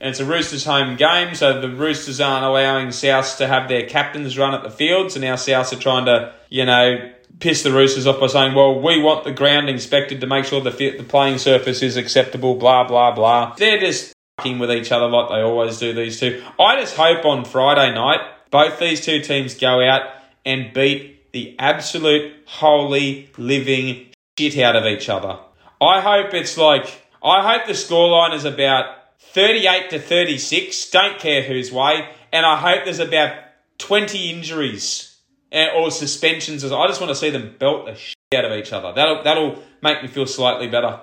[0.00, 3.86] and it's a Roosters home game, so the Roosters aren't allowing South to have their
[3.86, 5.12] captains run at the field.
[5.12, 8.80] So now South are trying to, you know, piss the Roosters off by saying, well,
[8.80, 12.86] we want the ground inspected to make sure the, the playing surface is acceptable, blah,
[12.86, 13.54] blah, blah.
[13.54, 16.42] They're just with each other like they always do, these two.
[16.58, 18.20] I just hope on Friday night,
[18.50, 20.02] both these two teams go out
[20.44, 25.38] and beat the absolute holy living shit out of each other.
[25.80, 28.86] I hope it's like, I hope the scoreline is about
[29.20, 33.36] 38 to 36, don't care whose way, and I hope there's about
[33.78, 35.16] 20 injuries
[35.52, 36.64] eh, or suspensions.
[36.64, 38.92] I just want to see them belt the shit out of each other.
[38.92, 41.00] That'll, that'll make me feel slightly better.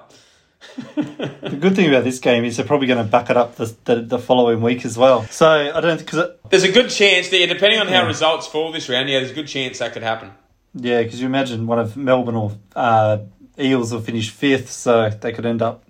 [0.76, 3.76] The good thing about this game is they're probably going to back it up the,
[3.86, 5.24] the, the following week as well.
[5.26, 8.08] So I don't because There's a good chance that, depending on how Yeah.
[8.08, 10.32] results fall this round, yeah, there's a good chance that could happen.
[10.74, 13.18] yeah, because you imagine one of Melbourne or uh,
[13.60, 15.84] Eels will finish fifth, so they could end up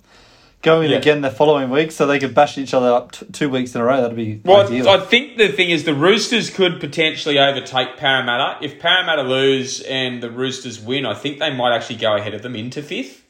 [0.64, 0.98] going Yeah.
[0.98, 3.82] again the following week, so they could bash each other up t- two weeks in
[3.82, 4.02] a row.
[4.02, 4.90] That'd be Well, ideal.
[4.90, 8.64] I think the thing is the Roosters could potentially overtake Parramatta.
[8.66, 12.42] If Parramatta lose and the Roosters win, I think they might actually go ahead of
[12.42, 13.21] them into fifth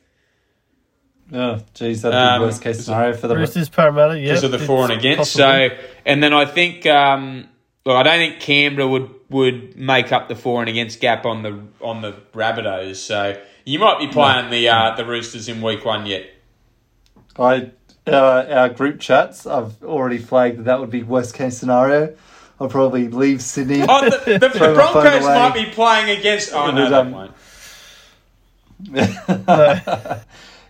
[1.34, 4.30] oh, geez, that'd be Um, the worst case scenario for the Roosters, Parramatta, yeah.
[4.30, 5.36] because of the for and against.
[5.36, 5.70] possible.
[5.76, 7.48] So, and then I think, um,
[7.86, 11.42] look, I don't think Canberra would would make up the for and against gap on
[11.44, 12.98] the on the Rabbitohs.
[12.98, 16.30] So you might be playing the uh, the Roosters in week one yet.
[17.40, 17.72] I
[18.08, 19.46] uh, our group chats.
[19.46, 22.16] I've already flagged that that would be worst case scenario.
[22.60, 23.84] I'll probably leave Sydney.
[23.88, 26.54] Oh, the, the, the Throw my phone Broncos might be playing against.
[26.54, 27.32] Oh no, But, they um, won't.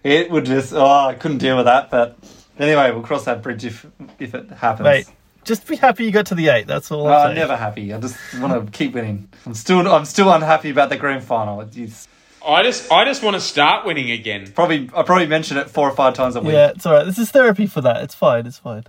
[0.03, 0.73] It would just.
[0.73, 1.89] Oh, I couldn't deal with that.
[1.89, 2.17] But
[2.59, 3.85] anyway, we'll cross that bridge if
[4.19, 4.85] if it happens.
[4.85, 5.07] Mate,
[5.43, 6.67] just be happy you got to the eight.
[6.67, 7.93] That's all Oh, I'm I'm never happy.
[7.93, 9.29] I just want to keep winning.
[9.45, 11.61] I'm still I'm still unhappy about the grand final.
[11.61, 12.07] It's
[12.45, 14.51] I just I just want to start winning again.
[14.53, 16.53] probably I probably mention it four or five times a week.
[16.53, 17.05] Yeah, it's all right.
[17.05, 18.03] This is therapy for that.
[18.03, 18.45] It's fine.
[18.47, 18.83] It's fine.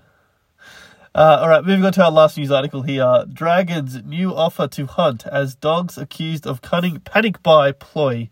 [1.14, 3.27] Uh, all right, moving on to our last news article here.
[3.31, 8.31] Dragons' new offer to hunt as dogs accused of cunning panic buy ploy.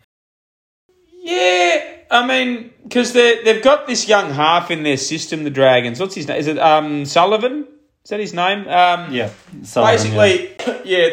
[1.22, 5.44] Yeah, I mean, because they they've got this young half in their system.
[5.44, 6.00] The Dragons.
[6.00, 6.38] What's his name?
[6.38, 7.66] Is it um Sullivan?
[8.04, 8.60] Is that his name?
[8.60, 9.30] Um, Yeah.
[9.62, 10.16] Sullivan, yeah.
[10.16, 11.08] basically, yeah.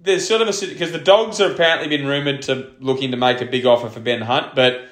[0.00, 3.40] There's sort of a because the dogs have apparently been rumored to looking to make
[3.40, 4.88] a big offer for Ben Hunt, but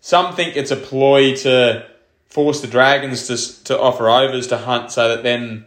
[0.00, 1.86] some think it's a ploy to
[2.28, 5.66] force the Dragons to to offer overs to Hunt, so that then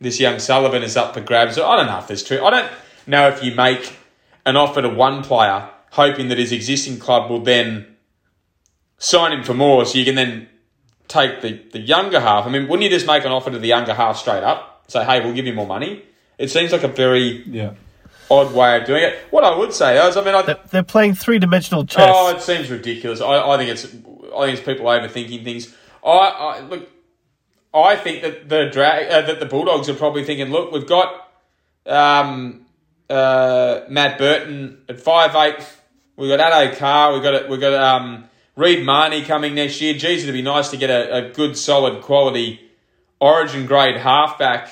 [0.00, 1.58] this young Sullivan is up for grabs.
[1.58, 2.44] I don't know if that's true.
[2.44, 2.70] I don't
[3.06, 3.96] know if you make
[4.44, 7.86] an offer to one player hoping that his existing club will then
[8.98, 10.48] sign him for more, so you can then
[11.08, 12.46] take the, the younger half.
[12.46, 14.84] I mean, wouldn't you just make an offer to the younger half straight up?
[14.88, 16.02] Say, hey, we'll give you more money.
[16.38, 17.72] It seems like a very Yeah.
[18.30, 19.18] odd way of doing it.
[19.30, 22.10] What I would say is, I mean, I, They're, they're playing three dimensional chess.
[22.12, 23.20] Oh, it seems ridiculous.
[23.20, 25.74] I, I think it's I think it's people overthinking things.
[26.04, 26.88] I, I look.
[27.74, 31.28] I think that the drag uh, that the Bulldogs are probably thinking, look, we've got
[31.86, 32.64] um,
[33.10, 35.64] uh, Matt Burton at five eight.
[36.16, 37.12] We've got Addo Carr.
[37.12, 38.24] We've got we've got um,
[38.56, 39.94] Reed Mahoney coming next year.
[39.94, 42.60] Geez, it'd be nice to get a, a good, solid, quality
[43.20, 44.68] Origin grade halfback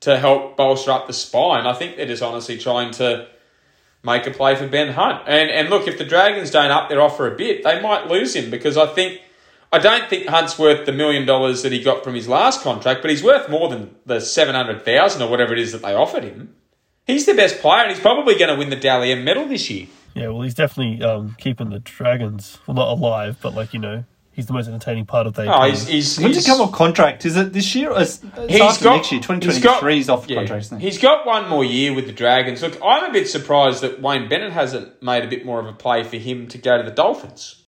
[0.00, 1.66] to help bolster up the spine.
[1.66, 3.28] I think they're just honestly trying to
[4.02, 5.22] make a play for Ben Hunt.
[5.26, 8.34] And and look, if the Dragons don't up their offer a bit, they might lose
[8.34, 9.20] him because I think
[9.72, 13.02] I don't think Hunt's worth the million dollars that he got from his last contract,
[13.02, 15.94] but he's worth more than the seven hundred thousand or whatever it is that they
[15.94, 16.54] offered him.
[17.06, 19.88] He's the best player, and he's probably going to win the Dally medal this year.
[20.14, 24.04] Yeah, well, he's definitely um, keeping the Dragons, well, not alive, but like, you know,
[24.30, 25.70] he's the most entertaining part of their Oh, team.
[25.70, 27.26] he's he's, When's he's he come off contract?
[27.26, 27.90] Is it this year?
[27.90, 29.20] Or is, it's He's after got next year.
[29.20, 30.86] 2023 is off yeah, contract, isn't he?
[30.86, 32.62] He's got one more year with the Dragons.
[32.62, 35.72] Look, I'm a bit surprised that Wayne Bennett hasn't made a bit more of a
[35.72, 37.64] play for him to go to the Dolphins.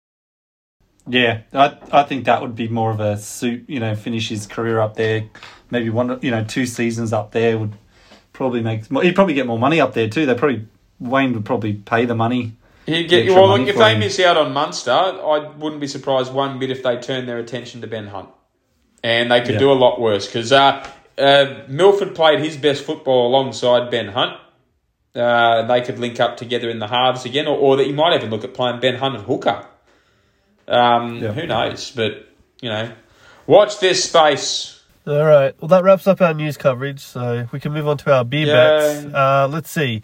[1.07, 3.65] Yeah, I I think that would be more of a suit.
[3.69, 5.25] You know, finish his career up there.
[5.71, 7.73] Maybe one, you know, two seasons up there would
[8.33, 8.87] probably make.
[8.87, 10.27] He'd probably get more money up there too.
[10.27, 10.67] They probably
[11.03, 12.53] Wayne would probably pay the money.
[12.87, 14.01] He'd get, well, look, if they him.
[14.01, 17.81] miss out on Munster, I wouldn't be surprised one bit if they turn their attention
[17.83, 18.29] to Ben Hunt.
[19.05, 19.59] And they could Yeah.
[19.59, 20.85] do a lot worse because uh,
[21.19, 24.37] uh, Milford played his best football alongside Ben Hunt.
[25.15, 28.15] Uh, they could link up together in the halves again, or, or that you might
[28.17, 29.67] even look at playing Ben Hunt at hooker.
[30.69, 31.33] Um, Yeah.
[31.33, 31.91] Who knows?
[31.91, 32.27] But,
[32.61, 32.91] you know,
[33.47, 34.81] watch this space.
[35.07, 35.55] All right.
[35.61, 38.47] Well, that wraps up our news coverage, so we can move on to our beer
[38.47, 38.55] Yeah.
[38.55, 39.15] bets.
[39.15, 40.03] Uh, let's see.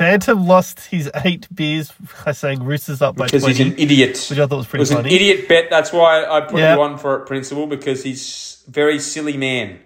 [0.00, 1.92] Phantom lost his eight beers
[2.24, 4.26] by saying Roosters up by Because 20, he's an idiot.
[4.30, 5.66] which I thought was pretty It pretty was an idiot bet.
[5.68, 6.74] That's why I put Yeah.
[6.76, 9.78] you on for it, Principal, because he's a very silly man.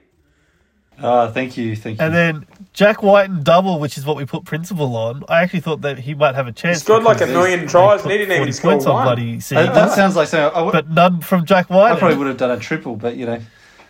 [1.03, 2.05] Uh, thank you, thank you.
[2.05, 5.25] And then Jack Wighton and double, which is what we put Principal on.
[5.29, 6.79] I actually thought that he might have a chance.
[6.79, 8.95] He scored like a million tries put and he didn't even 40 score points on
[8.95, 9.05] one.
[9.07, 9.75] bloody Seagulls.
[9.75, 10.57] that sounds like something.
[10.57, 11.97] I, would, but none from Jack Wighton.
[11.97, 13.41] I probably would have done a triple, but you know,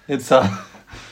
[0.09, 0.49] it's uh,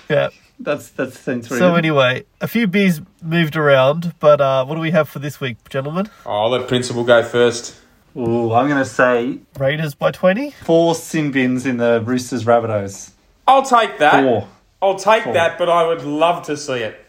[0.08, 0.30] Yeah.
[0.62, 4.80] That's that's seems pretty So anyway, a few beers moved around, but uh, what do
[4.80, 6.08] we have for this week, gentlemen?
[6.26, 7.76] I'll let Principal go first.
[8.16, 10.50] Ooh, I'm gonna say Raiders by twenty.
[10.50, 13.12] four sin bins in the Roosters Rabbitohs.
[13.46, 14.22] I'll take that.
[14.22, 14.48] Four.
[14.82, 15.32] I'll take Four.
[15.34, 17.04] that, but I would love to see it.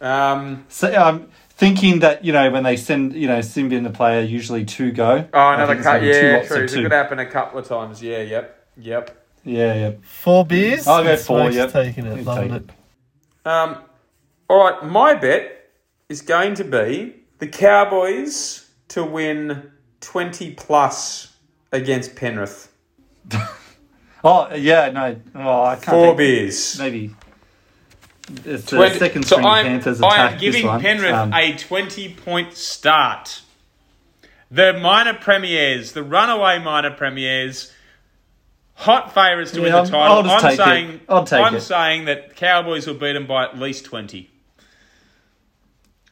[0.00, 3.90] Um, So I'm thinking that you know when they send you know sin bin the
[3.90, 5.26] player, usually two go.
[5.32, 6.00] oh, I another cut.
[6.00, 6.64] gonna two Yeah, true.
[6.64, 6.82] It two.
[6.82, 8.02] could happen a couple of times.
[8.02, 9.22] Yeah, yep, yep.
[9.44, 9.90] Yeah, yeah.
[10.02, 10.86] Four beers.
[10.86, 11.72] I'll go four, Smokes yep.
[11.72, 12.62] Taking it, loving it.
[12.62, 12.70] it.
[13.46, 13.78] Um,
[14.48, 15.70] all right, my bet
[16.08, 19.70] is going to be the Cowboys to win
[20.00, 21.34] 20 plus
[21.72, 22.72] against Penrith.
[24.24, 25.16] Oh yeah, no.
[25.36, 25.84] Oh, I can't.
[25.84, 26.78] Four think- beers.
[26.80, 27.14] Maybe.
[28.44, 30.80] It's the 20 second so string I'm, Panthers I attack am this giving.
[30.80, 33.42] Penrith Um, a 20 point start.
[34.50, 37.72] The minor premiers, the runaway minor premiers,
[38.76, 40.30] hot favourites to win Yeah, the I'm- I'll title.
[40.30, 40.64] just I'm take it.
[40.64, 41.60] saying, I'll take I'm it.
[41.60, 44.30] saying that Cowboys will beat them by at least 20.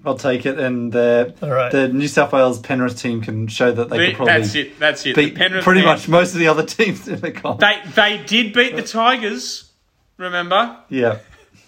[0.07, 1.73] I'll take it, and the All right.
[1.73, 4.79] the New South Wales Penrith team can show that they The- could probably that's it.
[4.79, 5.17] That's it.
[5.17, 7.61] Beat Penrith pretty men- much most of the other teams in the comp.
[7.61, 9.71] They they did beat the Tigers,
[10.19, 10.77] remember?
[10.91, 11.19] yeah,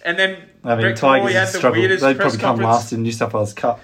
[0.05, 1.79] And then I mean Brett Tigers had have the struggled.
[1.79, 2.67] weirdest They'd probably come conference.
[2.75, 3.79] last in New South Wales Cup.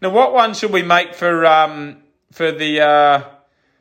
[0.00, 1.98] Now, what one should we make for um
[2.32, 3.22] for the uh,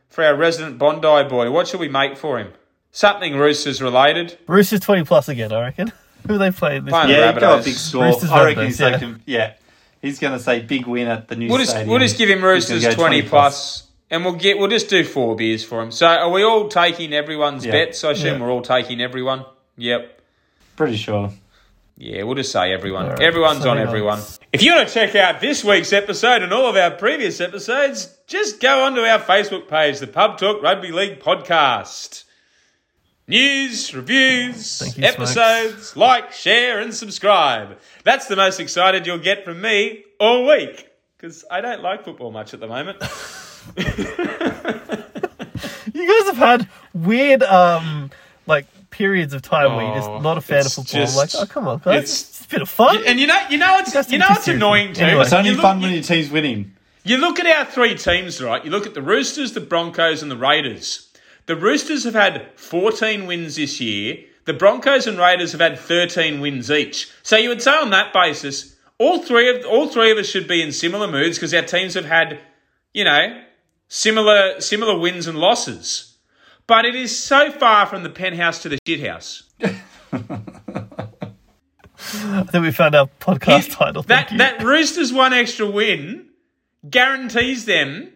[0.10, 1.50] for our resident Bondi boy?
[1.52, 2.52] What should we make for him?
[2.92, 4.38] Something Roosters related.
[4.48, 5.92] Roosters twenty plus again, I reckon.
[6.28, 7.18] Who are they playing this Playing week?
[7.18, 7.66] the Yeah, go a Rabbitohs.
[7.66, 8.04] big score.
[8.06, 8.90] Roosters I reckon he's yeah.
[8.92, 9.22] taking.
[9.26, 9.54] Yeah,
[10.02, 11.90] he's going to say big win at the new We'll just stadium.
[11.90, 15.36] we'll just give him Roosters go twenty plus, and we'll get we'll just do four
[15.36, 15.92] beers for him.
[15.92, 17.72] So, are we all taking everyone's Yeah.
[17.72, 18.04] bets?
[18.04, 18.46] I assume Yeah.
[18.46, 19.46] we're all taking everyone.
[19.78, 20.22] Yep.
[20.76, 21.32] Pretty sure.
[21.98, 23.06] Yeah, we'll just say everyone.
[23.06, 24.20] All right, Everyone's on everyone.
[24.20, 24.26] on.
[24.52, 28.16] If you want to check out this week's episode and all of our previous episodes,
[28.28, 32.24] just go onto our Facebook page, the Pub Talk Rugby League Podcast.
[33.32, 37.78] News, reviews, you, episodes, like, share, and subscribe.
[38.04, 42.32] That's the most excited you'll get from me all week because I don't like football
[42.32, 43.02] much at the moment.
[45.94, 48.10] You guys have had weird, um,
[48.48, 51.00] like periods of time where you're Oh, just not a fan of football.
[51.02, 53.04] just- like, oh come on, guys, it's- it's, a bit of fun.
[53.06, 55.04] and you know, you know, it's That's you know, it's annoying too.
[55.04, 55.22] Anyway.
[55.24, 56.74] It's only You look- fun you- when your team's winning.
[57.04, 58.64] You look at our three teams, right?
[58.64, 61.08] You look at the Roosters, the Broncos, and the Raiders.
[61.46, 64.18] The Roosters have had 14 wins this year.
[64.46, 67.10] The Broncos and Raiders have had 13 wins each.
[67.24, 70.48] So you would say on that basis, all three of all three of us should
[70.48, 72.40] be in similar moods because our teams have had,
[72.94, 73.42] you know,
[73.88, 76.18] similar similar wins and losses.
[76.68, 79.44] But it is so far from the penthouse to the shithouse.
[82.14, 84.04] I think we found our podcast title.
[84.04, 86.30] That that Roosters one extra win
[86.90, 88.12] guarantees them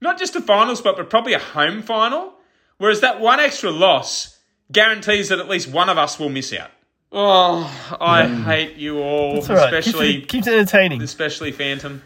[0.00, 2.34] not just a final spot, but probably a home final.
[2.80, 4.38] Whereas that one extra loss
[4.72, 6.70] guarantees that at least one of us will miss out.
[7.12, 7.64] Oh,
[8.00, 9.74] I hate you all, all right.
[9.74, 11.02] especially keeps, it, keeps it entertaining.
[11.02, 12.02] especially Phantom.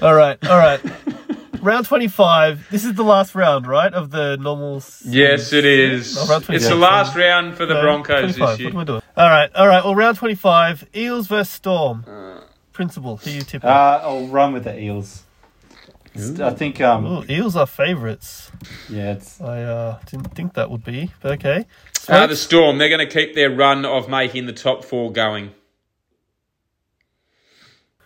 [0.00, 0.80] All right, all right.
[1.60, 2.68] round twenty-five.
[2.70, 4.76] This is the last round, right, of the normal.
[4.78, 6.16] s- Yes, it is.
[6.16, 8.48] Oh, round It's the last round for the no, Broncos 25.
[8.50, 8.68] this year.
[8.68, 9.02] What am I doing?
[9.16, 9.84] All right, all right.
[9.84, 10.88] Well, round twenty-five.
[10.96, 12.04] Eels versus Storm.
[12.72, 13.18] Principal.
[13.18, 13.68] Who you tipping?
[13.68, 15.24] Uh, I'll run with the Eels.
[16.14, 18.50] It's- I think, um, Ooh, Eels are favourites.
[18.88, 21.66] yeah, it's I uh, didn't think that would be, but okay.
[22.08, 25.52] Uh, the Storm, they're going to keep their run of making the top four going.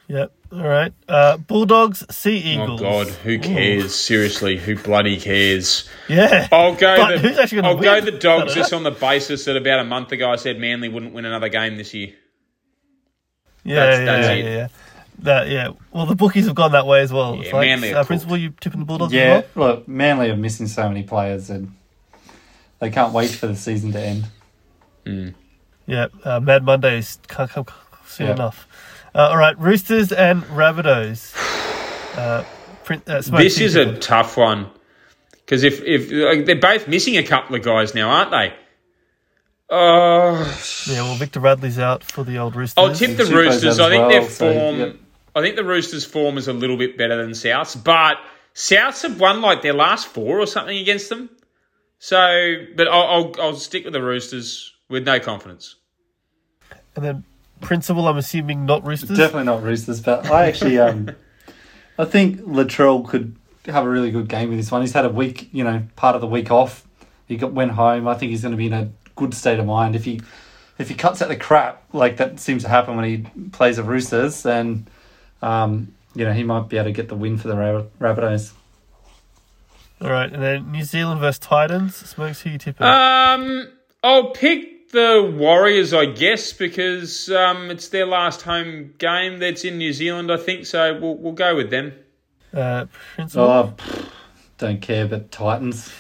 [0.09, 0.33] Yep.
[0.53, 0.93] All right.
[1.09, 2.81] Uh, Bulldogs, Sea Eagles.
[2.83, 3.95] Oh, God, who cares?
[3.95, 5.89] Seriously, who bloody cares?
[6.09, 6.49] Yeah.
[6.53, 6.97] I'll go.
[6.97, 9.79] But the, who's actually gonna I'll go the dogs just on the basis that about
[9.81, 12.13] a month ago I said Manly wouldn't win another game this year.
[13.65, 14.45] yeah, that's- yeah, that's yeah, it.
[14.45, 14.69] yeah, yeah.
[15.21, 15.71] That yeah.
[15.93, 17.37] Well, the bookies have gone that way as well.
[17.37, 18.09] Yeah, It's like, Manly are uh, cooked.
[18.09, 19.23] Principal, you tipping the Bulldogs yeah.
[19.23, 19.69] as well?
[19.69, 21.75] Look, Manly are missing so many players, and
[22.81, 25.35] they can't wait for the season to end.
[25.87, 26.07] Yeah.
[26.25, 27.67] Uh, Mad Mondays can't come
[28.07, 28.35] soon Yeah.
[28.35, 28.67] enough.
[29.15, 29.59] Uh, all right.
[29.59, 31.35] Roosters and Rabbitohs.
[32.13, 32.45] Uh,
[32.85, 34.01] print, uh, This is a tipping?
[34.01, 34.69] tough one
[35.53, 38.53] because if if like, they're both missing a couple of guys now, aren't they?
[39.71, 40.33] Oh,
[40.87, 41.03] yeah.
[41.03, 42.75] Well, Victor Radley's out for the old Roosters.
[42.77, 43.81] I'll tip the Roosters.
[43.81, 44.79] I think well, their so, form.
[44.79, 44.97] yep.
[45.35, 48.17] I think the Roosters' form is a little bit better than South's, but
[48.55, 51.31] Souths have won like their last four or something against them.
[51.99, 55.77] So, but I'll I'll, I'll stick with the Roosters with no confidence.
[56.95, 57.25] And then
[57.63, 59.17] Principal, I'm assuming not Roosters.
[59.17, 61.11] Definitely not Roosters, but I actually, um,
[61.99, 64.83] I think Latrell could have a really good game with this one.
[64.83, 66.87] He's had a week, you know, part of the week off.
[67.27, 68.09] He got went home.
[68.09, 70.21] I think he's going to be in a good state of mind if he
[70.79, 73.85] if he cuts out the crap like that seems to happen when he plays the
[73.85, 74.43] Roosters.
[74.43, 74.89] Then,
[75.43, 78.53] um, you know, he might be able to get the win for the Rab- Rabbitohs.
[80.01, 80.33] All right.
[80.33, 81.95] And then New Zealand versus Titans.
[81.97, 82.87] Smokes, who you tipping?
[82.87, 83.69] Um,
[84.03, 89.39] I'll pick the Warriors, I guess, because um, it's their last home game.
[89.39, 90.67] That's in New Zealand, I think.
[90.67, 91.93] So we'll we'll go with them.
[92.53, 93.45] Uh, Principal.
[93.45, 94.09] Oh, pff,
[94.59, 95.91] don't care, but Titans.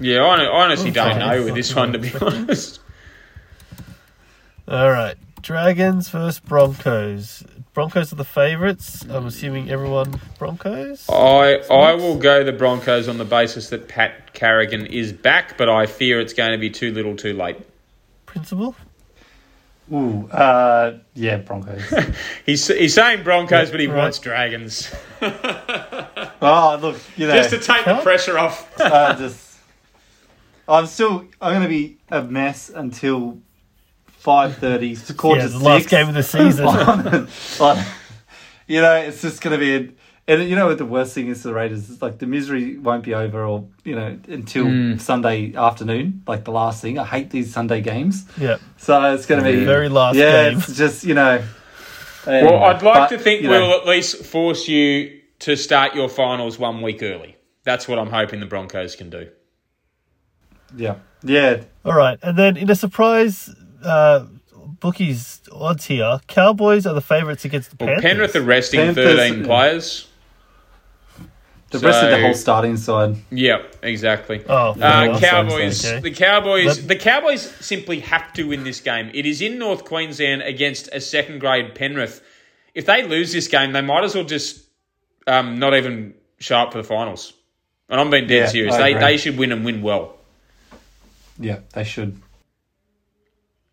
[0.00, 2.80] Yeah, I I honestly Oh, don't know with this one to be honest.
[4.66, 5.16] All right.
[5.42, 7.44] Dragons versus Broncos.
[7.72, 9.02] Broncos are the favourites.
[9.08, 11.08] I'm assuming everyone Broncos.
[11.08, 15.68] I I will go the Broncos on the basis that Pat Carrigan is back, but
[15.68, 17.56] I fear it's going to be too little, too late.
[18.26, 18.74] Principal.
[19.92, 21.82] Ooh, uh, yeah, Broncos.
[22.46, 23.96] He's he's saying Broncos, but he Right.
[23.98, 28.68] wants Dragons oh, look, you know, just to take the pressure off.
[28.80, 29.56] uh, just
[30.68, 33.38] I'm still I'm going to be a mess until
[34.20, 36.64] five thirty, quarter yeah, to the last game of the season.
[36.66, 37.28] on-
[37.60, 37.84] on-
[38.66, 41.26] you know, it's just going to be, a, and you know what the worst thing
[41.26, 41.90] is to the Raiders?
[41.90, 44.98] It's like the misery won't be over, or you know, until Hmm.
[44.98, 46.22] Sunday afternoon.
[46.28, 48.24] Like the last thing, I hate these Sunday games.
[48.38, 48.58] yeah.
[48.76, 50.58] So it's going to be Very last yeah, game.
[50.58, 51.42] it's just you know.
[52.26, 56.58] Well, I'd like but, to think we'll at least force you to start your finals
[56.58, 57.34] one week early.
[57.64, 59.30] That's what I'm hoping the Broncos can do.
[60.76, 61.62] yeah, yeah.
[61.84, 63.52] All right, and then in a surprise,
[63.84, 64.26] uh,
[64.80, 66.20] bookies odds here.
[66.26, 68.10] Cowboys are the favourites against the Well, Panthers.
[68.10, 69.46] Penrith are resting Panthers, 13 yeah.
[69.46, 70.06] players.
[71.70, 73.14] The rest of the whole starting side.
[73.30, 74.42] Yeah, exactly.
[74.48, 75.84] Oh, Uh, well, Cowboys.
[75.86, 76.00] okay.
[76.00, 76.78] The Cowboys.
[76.80, 79.08] But- the Cowboys simply have to win this game.
[79.14, 82.22] It is in North Queensland against a second grade Penrith.
[82.74, 84.64] If they lose this game, they might as well just
[85.28, 87.34] um, not even show up for the finals.
[87.88, 88.76] And I'm being dead Yeah, serious.
[88.76, 90.16] They they should win and win well.
[91.38, 92.20] Yeah, they should.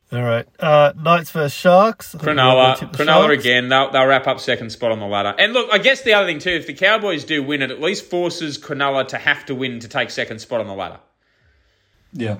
[0.09, 2.15] All right, uh, Knights versus Sharks.
[2.15, 3.43] I think Cronulla, gonna tip the Cronulla Sharks.
[3.43, 3.67] again.
[3.67, 5.35] They'll, they'll wrap up second spot on the ladder.
[5.37, 7.81] And look, I guess the other thing too, if the Cowboys do win, it at
[7.81, 10.99] least forces Cronulla to have to win to take second spot on the ladder.
[12.13, 12.37] Yeah.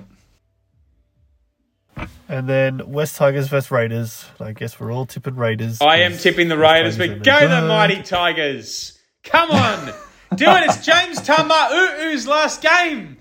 [2.28, 4.24] And then West Tigers versus Raiders.
[4.40, 5.80] I guess we're all tipping Raiders.
[5.82, 7.68] I am tipping the Raiders, Tigers but go the good.
[7.68, 8.98] mighty Tigers!
[9.24, 9.86] Come on,
[10.36, 10.64] do it!
[10.64, 13.16] It's James Tamou's last game.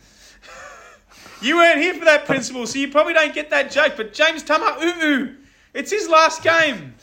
[1.42, 3.94] You weren't here for that Principal, so you probably don't get that joke.
[3.98, 5.36] But James Tamou,
[5.74, 6.96] it's his last game.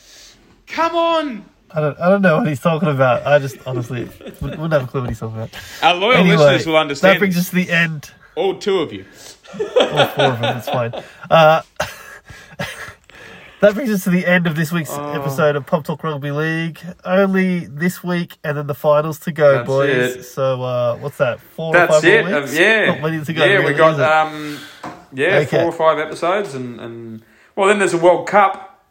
[0.67, 3.25] Come on, I don't, I don't know what he's talking about.
[3.25, 4.09] I just honestly
[4.41, 5.51] wouldn't have a clue what he's talking about.
[5.81, 7.15] our loyal Anyway, listeners will understand.
[7.15, 8.11] that brings us to the end.
[8.35, 9.05] All two of you.
[9.79, 10.57] All four of them.
[10.57, 10.93] It's fine.
[11.29, 11.61] Uh,
[13.61, 15.11] that brings us to the end of this week's Oh.
[15.13, 16.79] episode of Pub Talk Rugby League.
[17.03, 20.15] Only this week, and then the finals to go, That's boys.
[20.17, 20.23] it.
[20.23, 21.39] So uh, what's that?
[21.39, 22.25] Four or That's five it.
[22.25, 22.57] weeks?
[22.57, 23.43] yeah, Not many to go.
[23.45, 23.59] yeah.
[23.59, 24.59] we really, got um,
[25.13, 25.57] yeah, Okay.
[25.57, 27.21] four or five episodes, and, and
[27.55, 28.83] well, then there's a World Cup.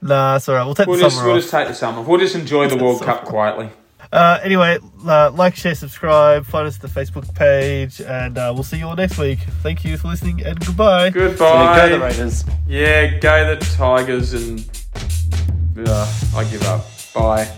[0.00, 0.64] Nah, it's all right.
[0.64, 1.42] We'll take We'll the just summer we'll off.
[1.42, 2.02] just take the summer.
[2.02, 3.70] We'll just enjoy the World Cup quietly.
[4.12, 8.62] Uh, anyway, uh, like, share, subscribe, find us at the Facebook page, and uh, we'll
[8.62, 9.40] see you all next week.
[9.62, 11.06] Thank you for listening, and goodbye.
[11.06, 11.76] Yeah, Goodbye.
[11.88, 12.44] go the Raiders.
[12.66, 14.60] Yeah, go the Tigers and
[15.86, 16.84] uh, I give up.
[17.14, 17.48] Bye.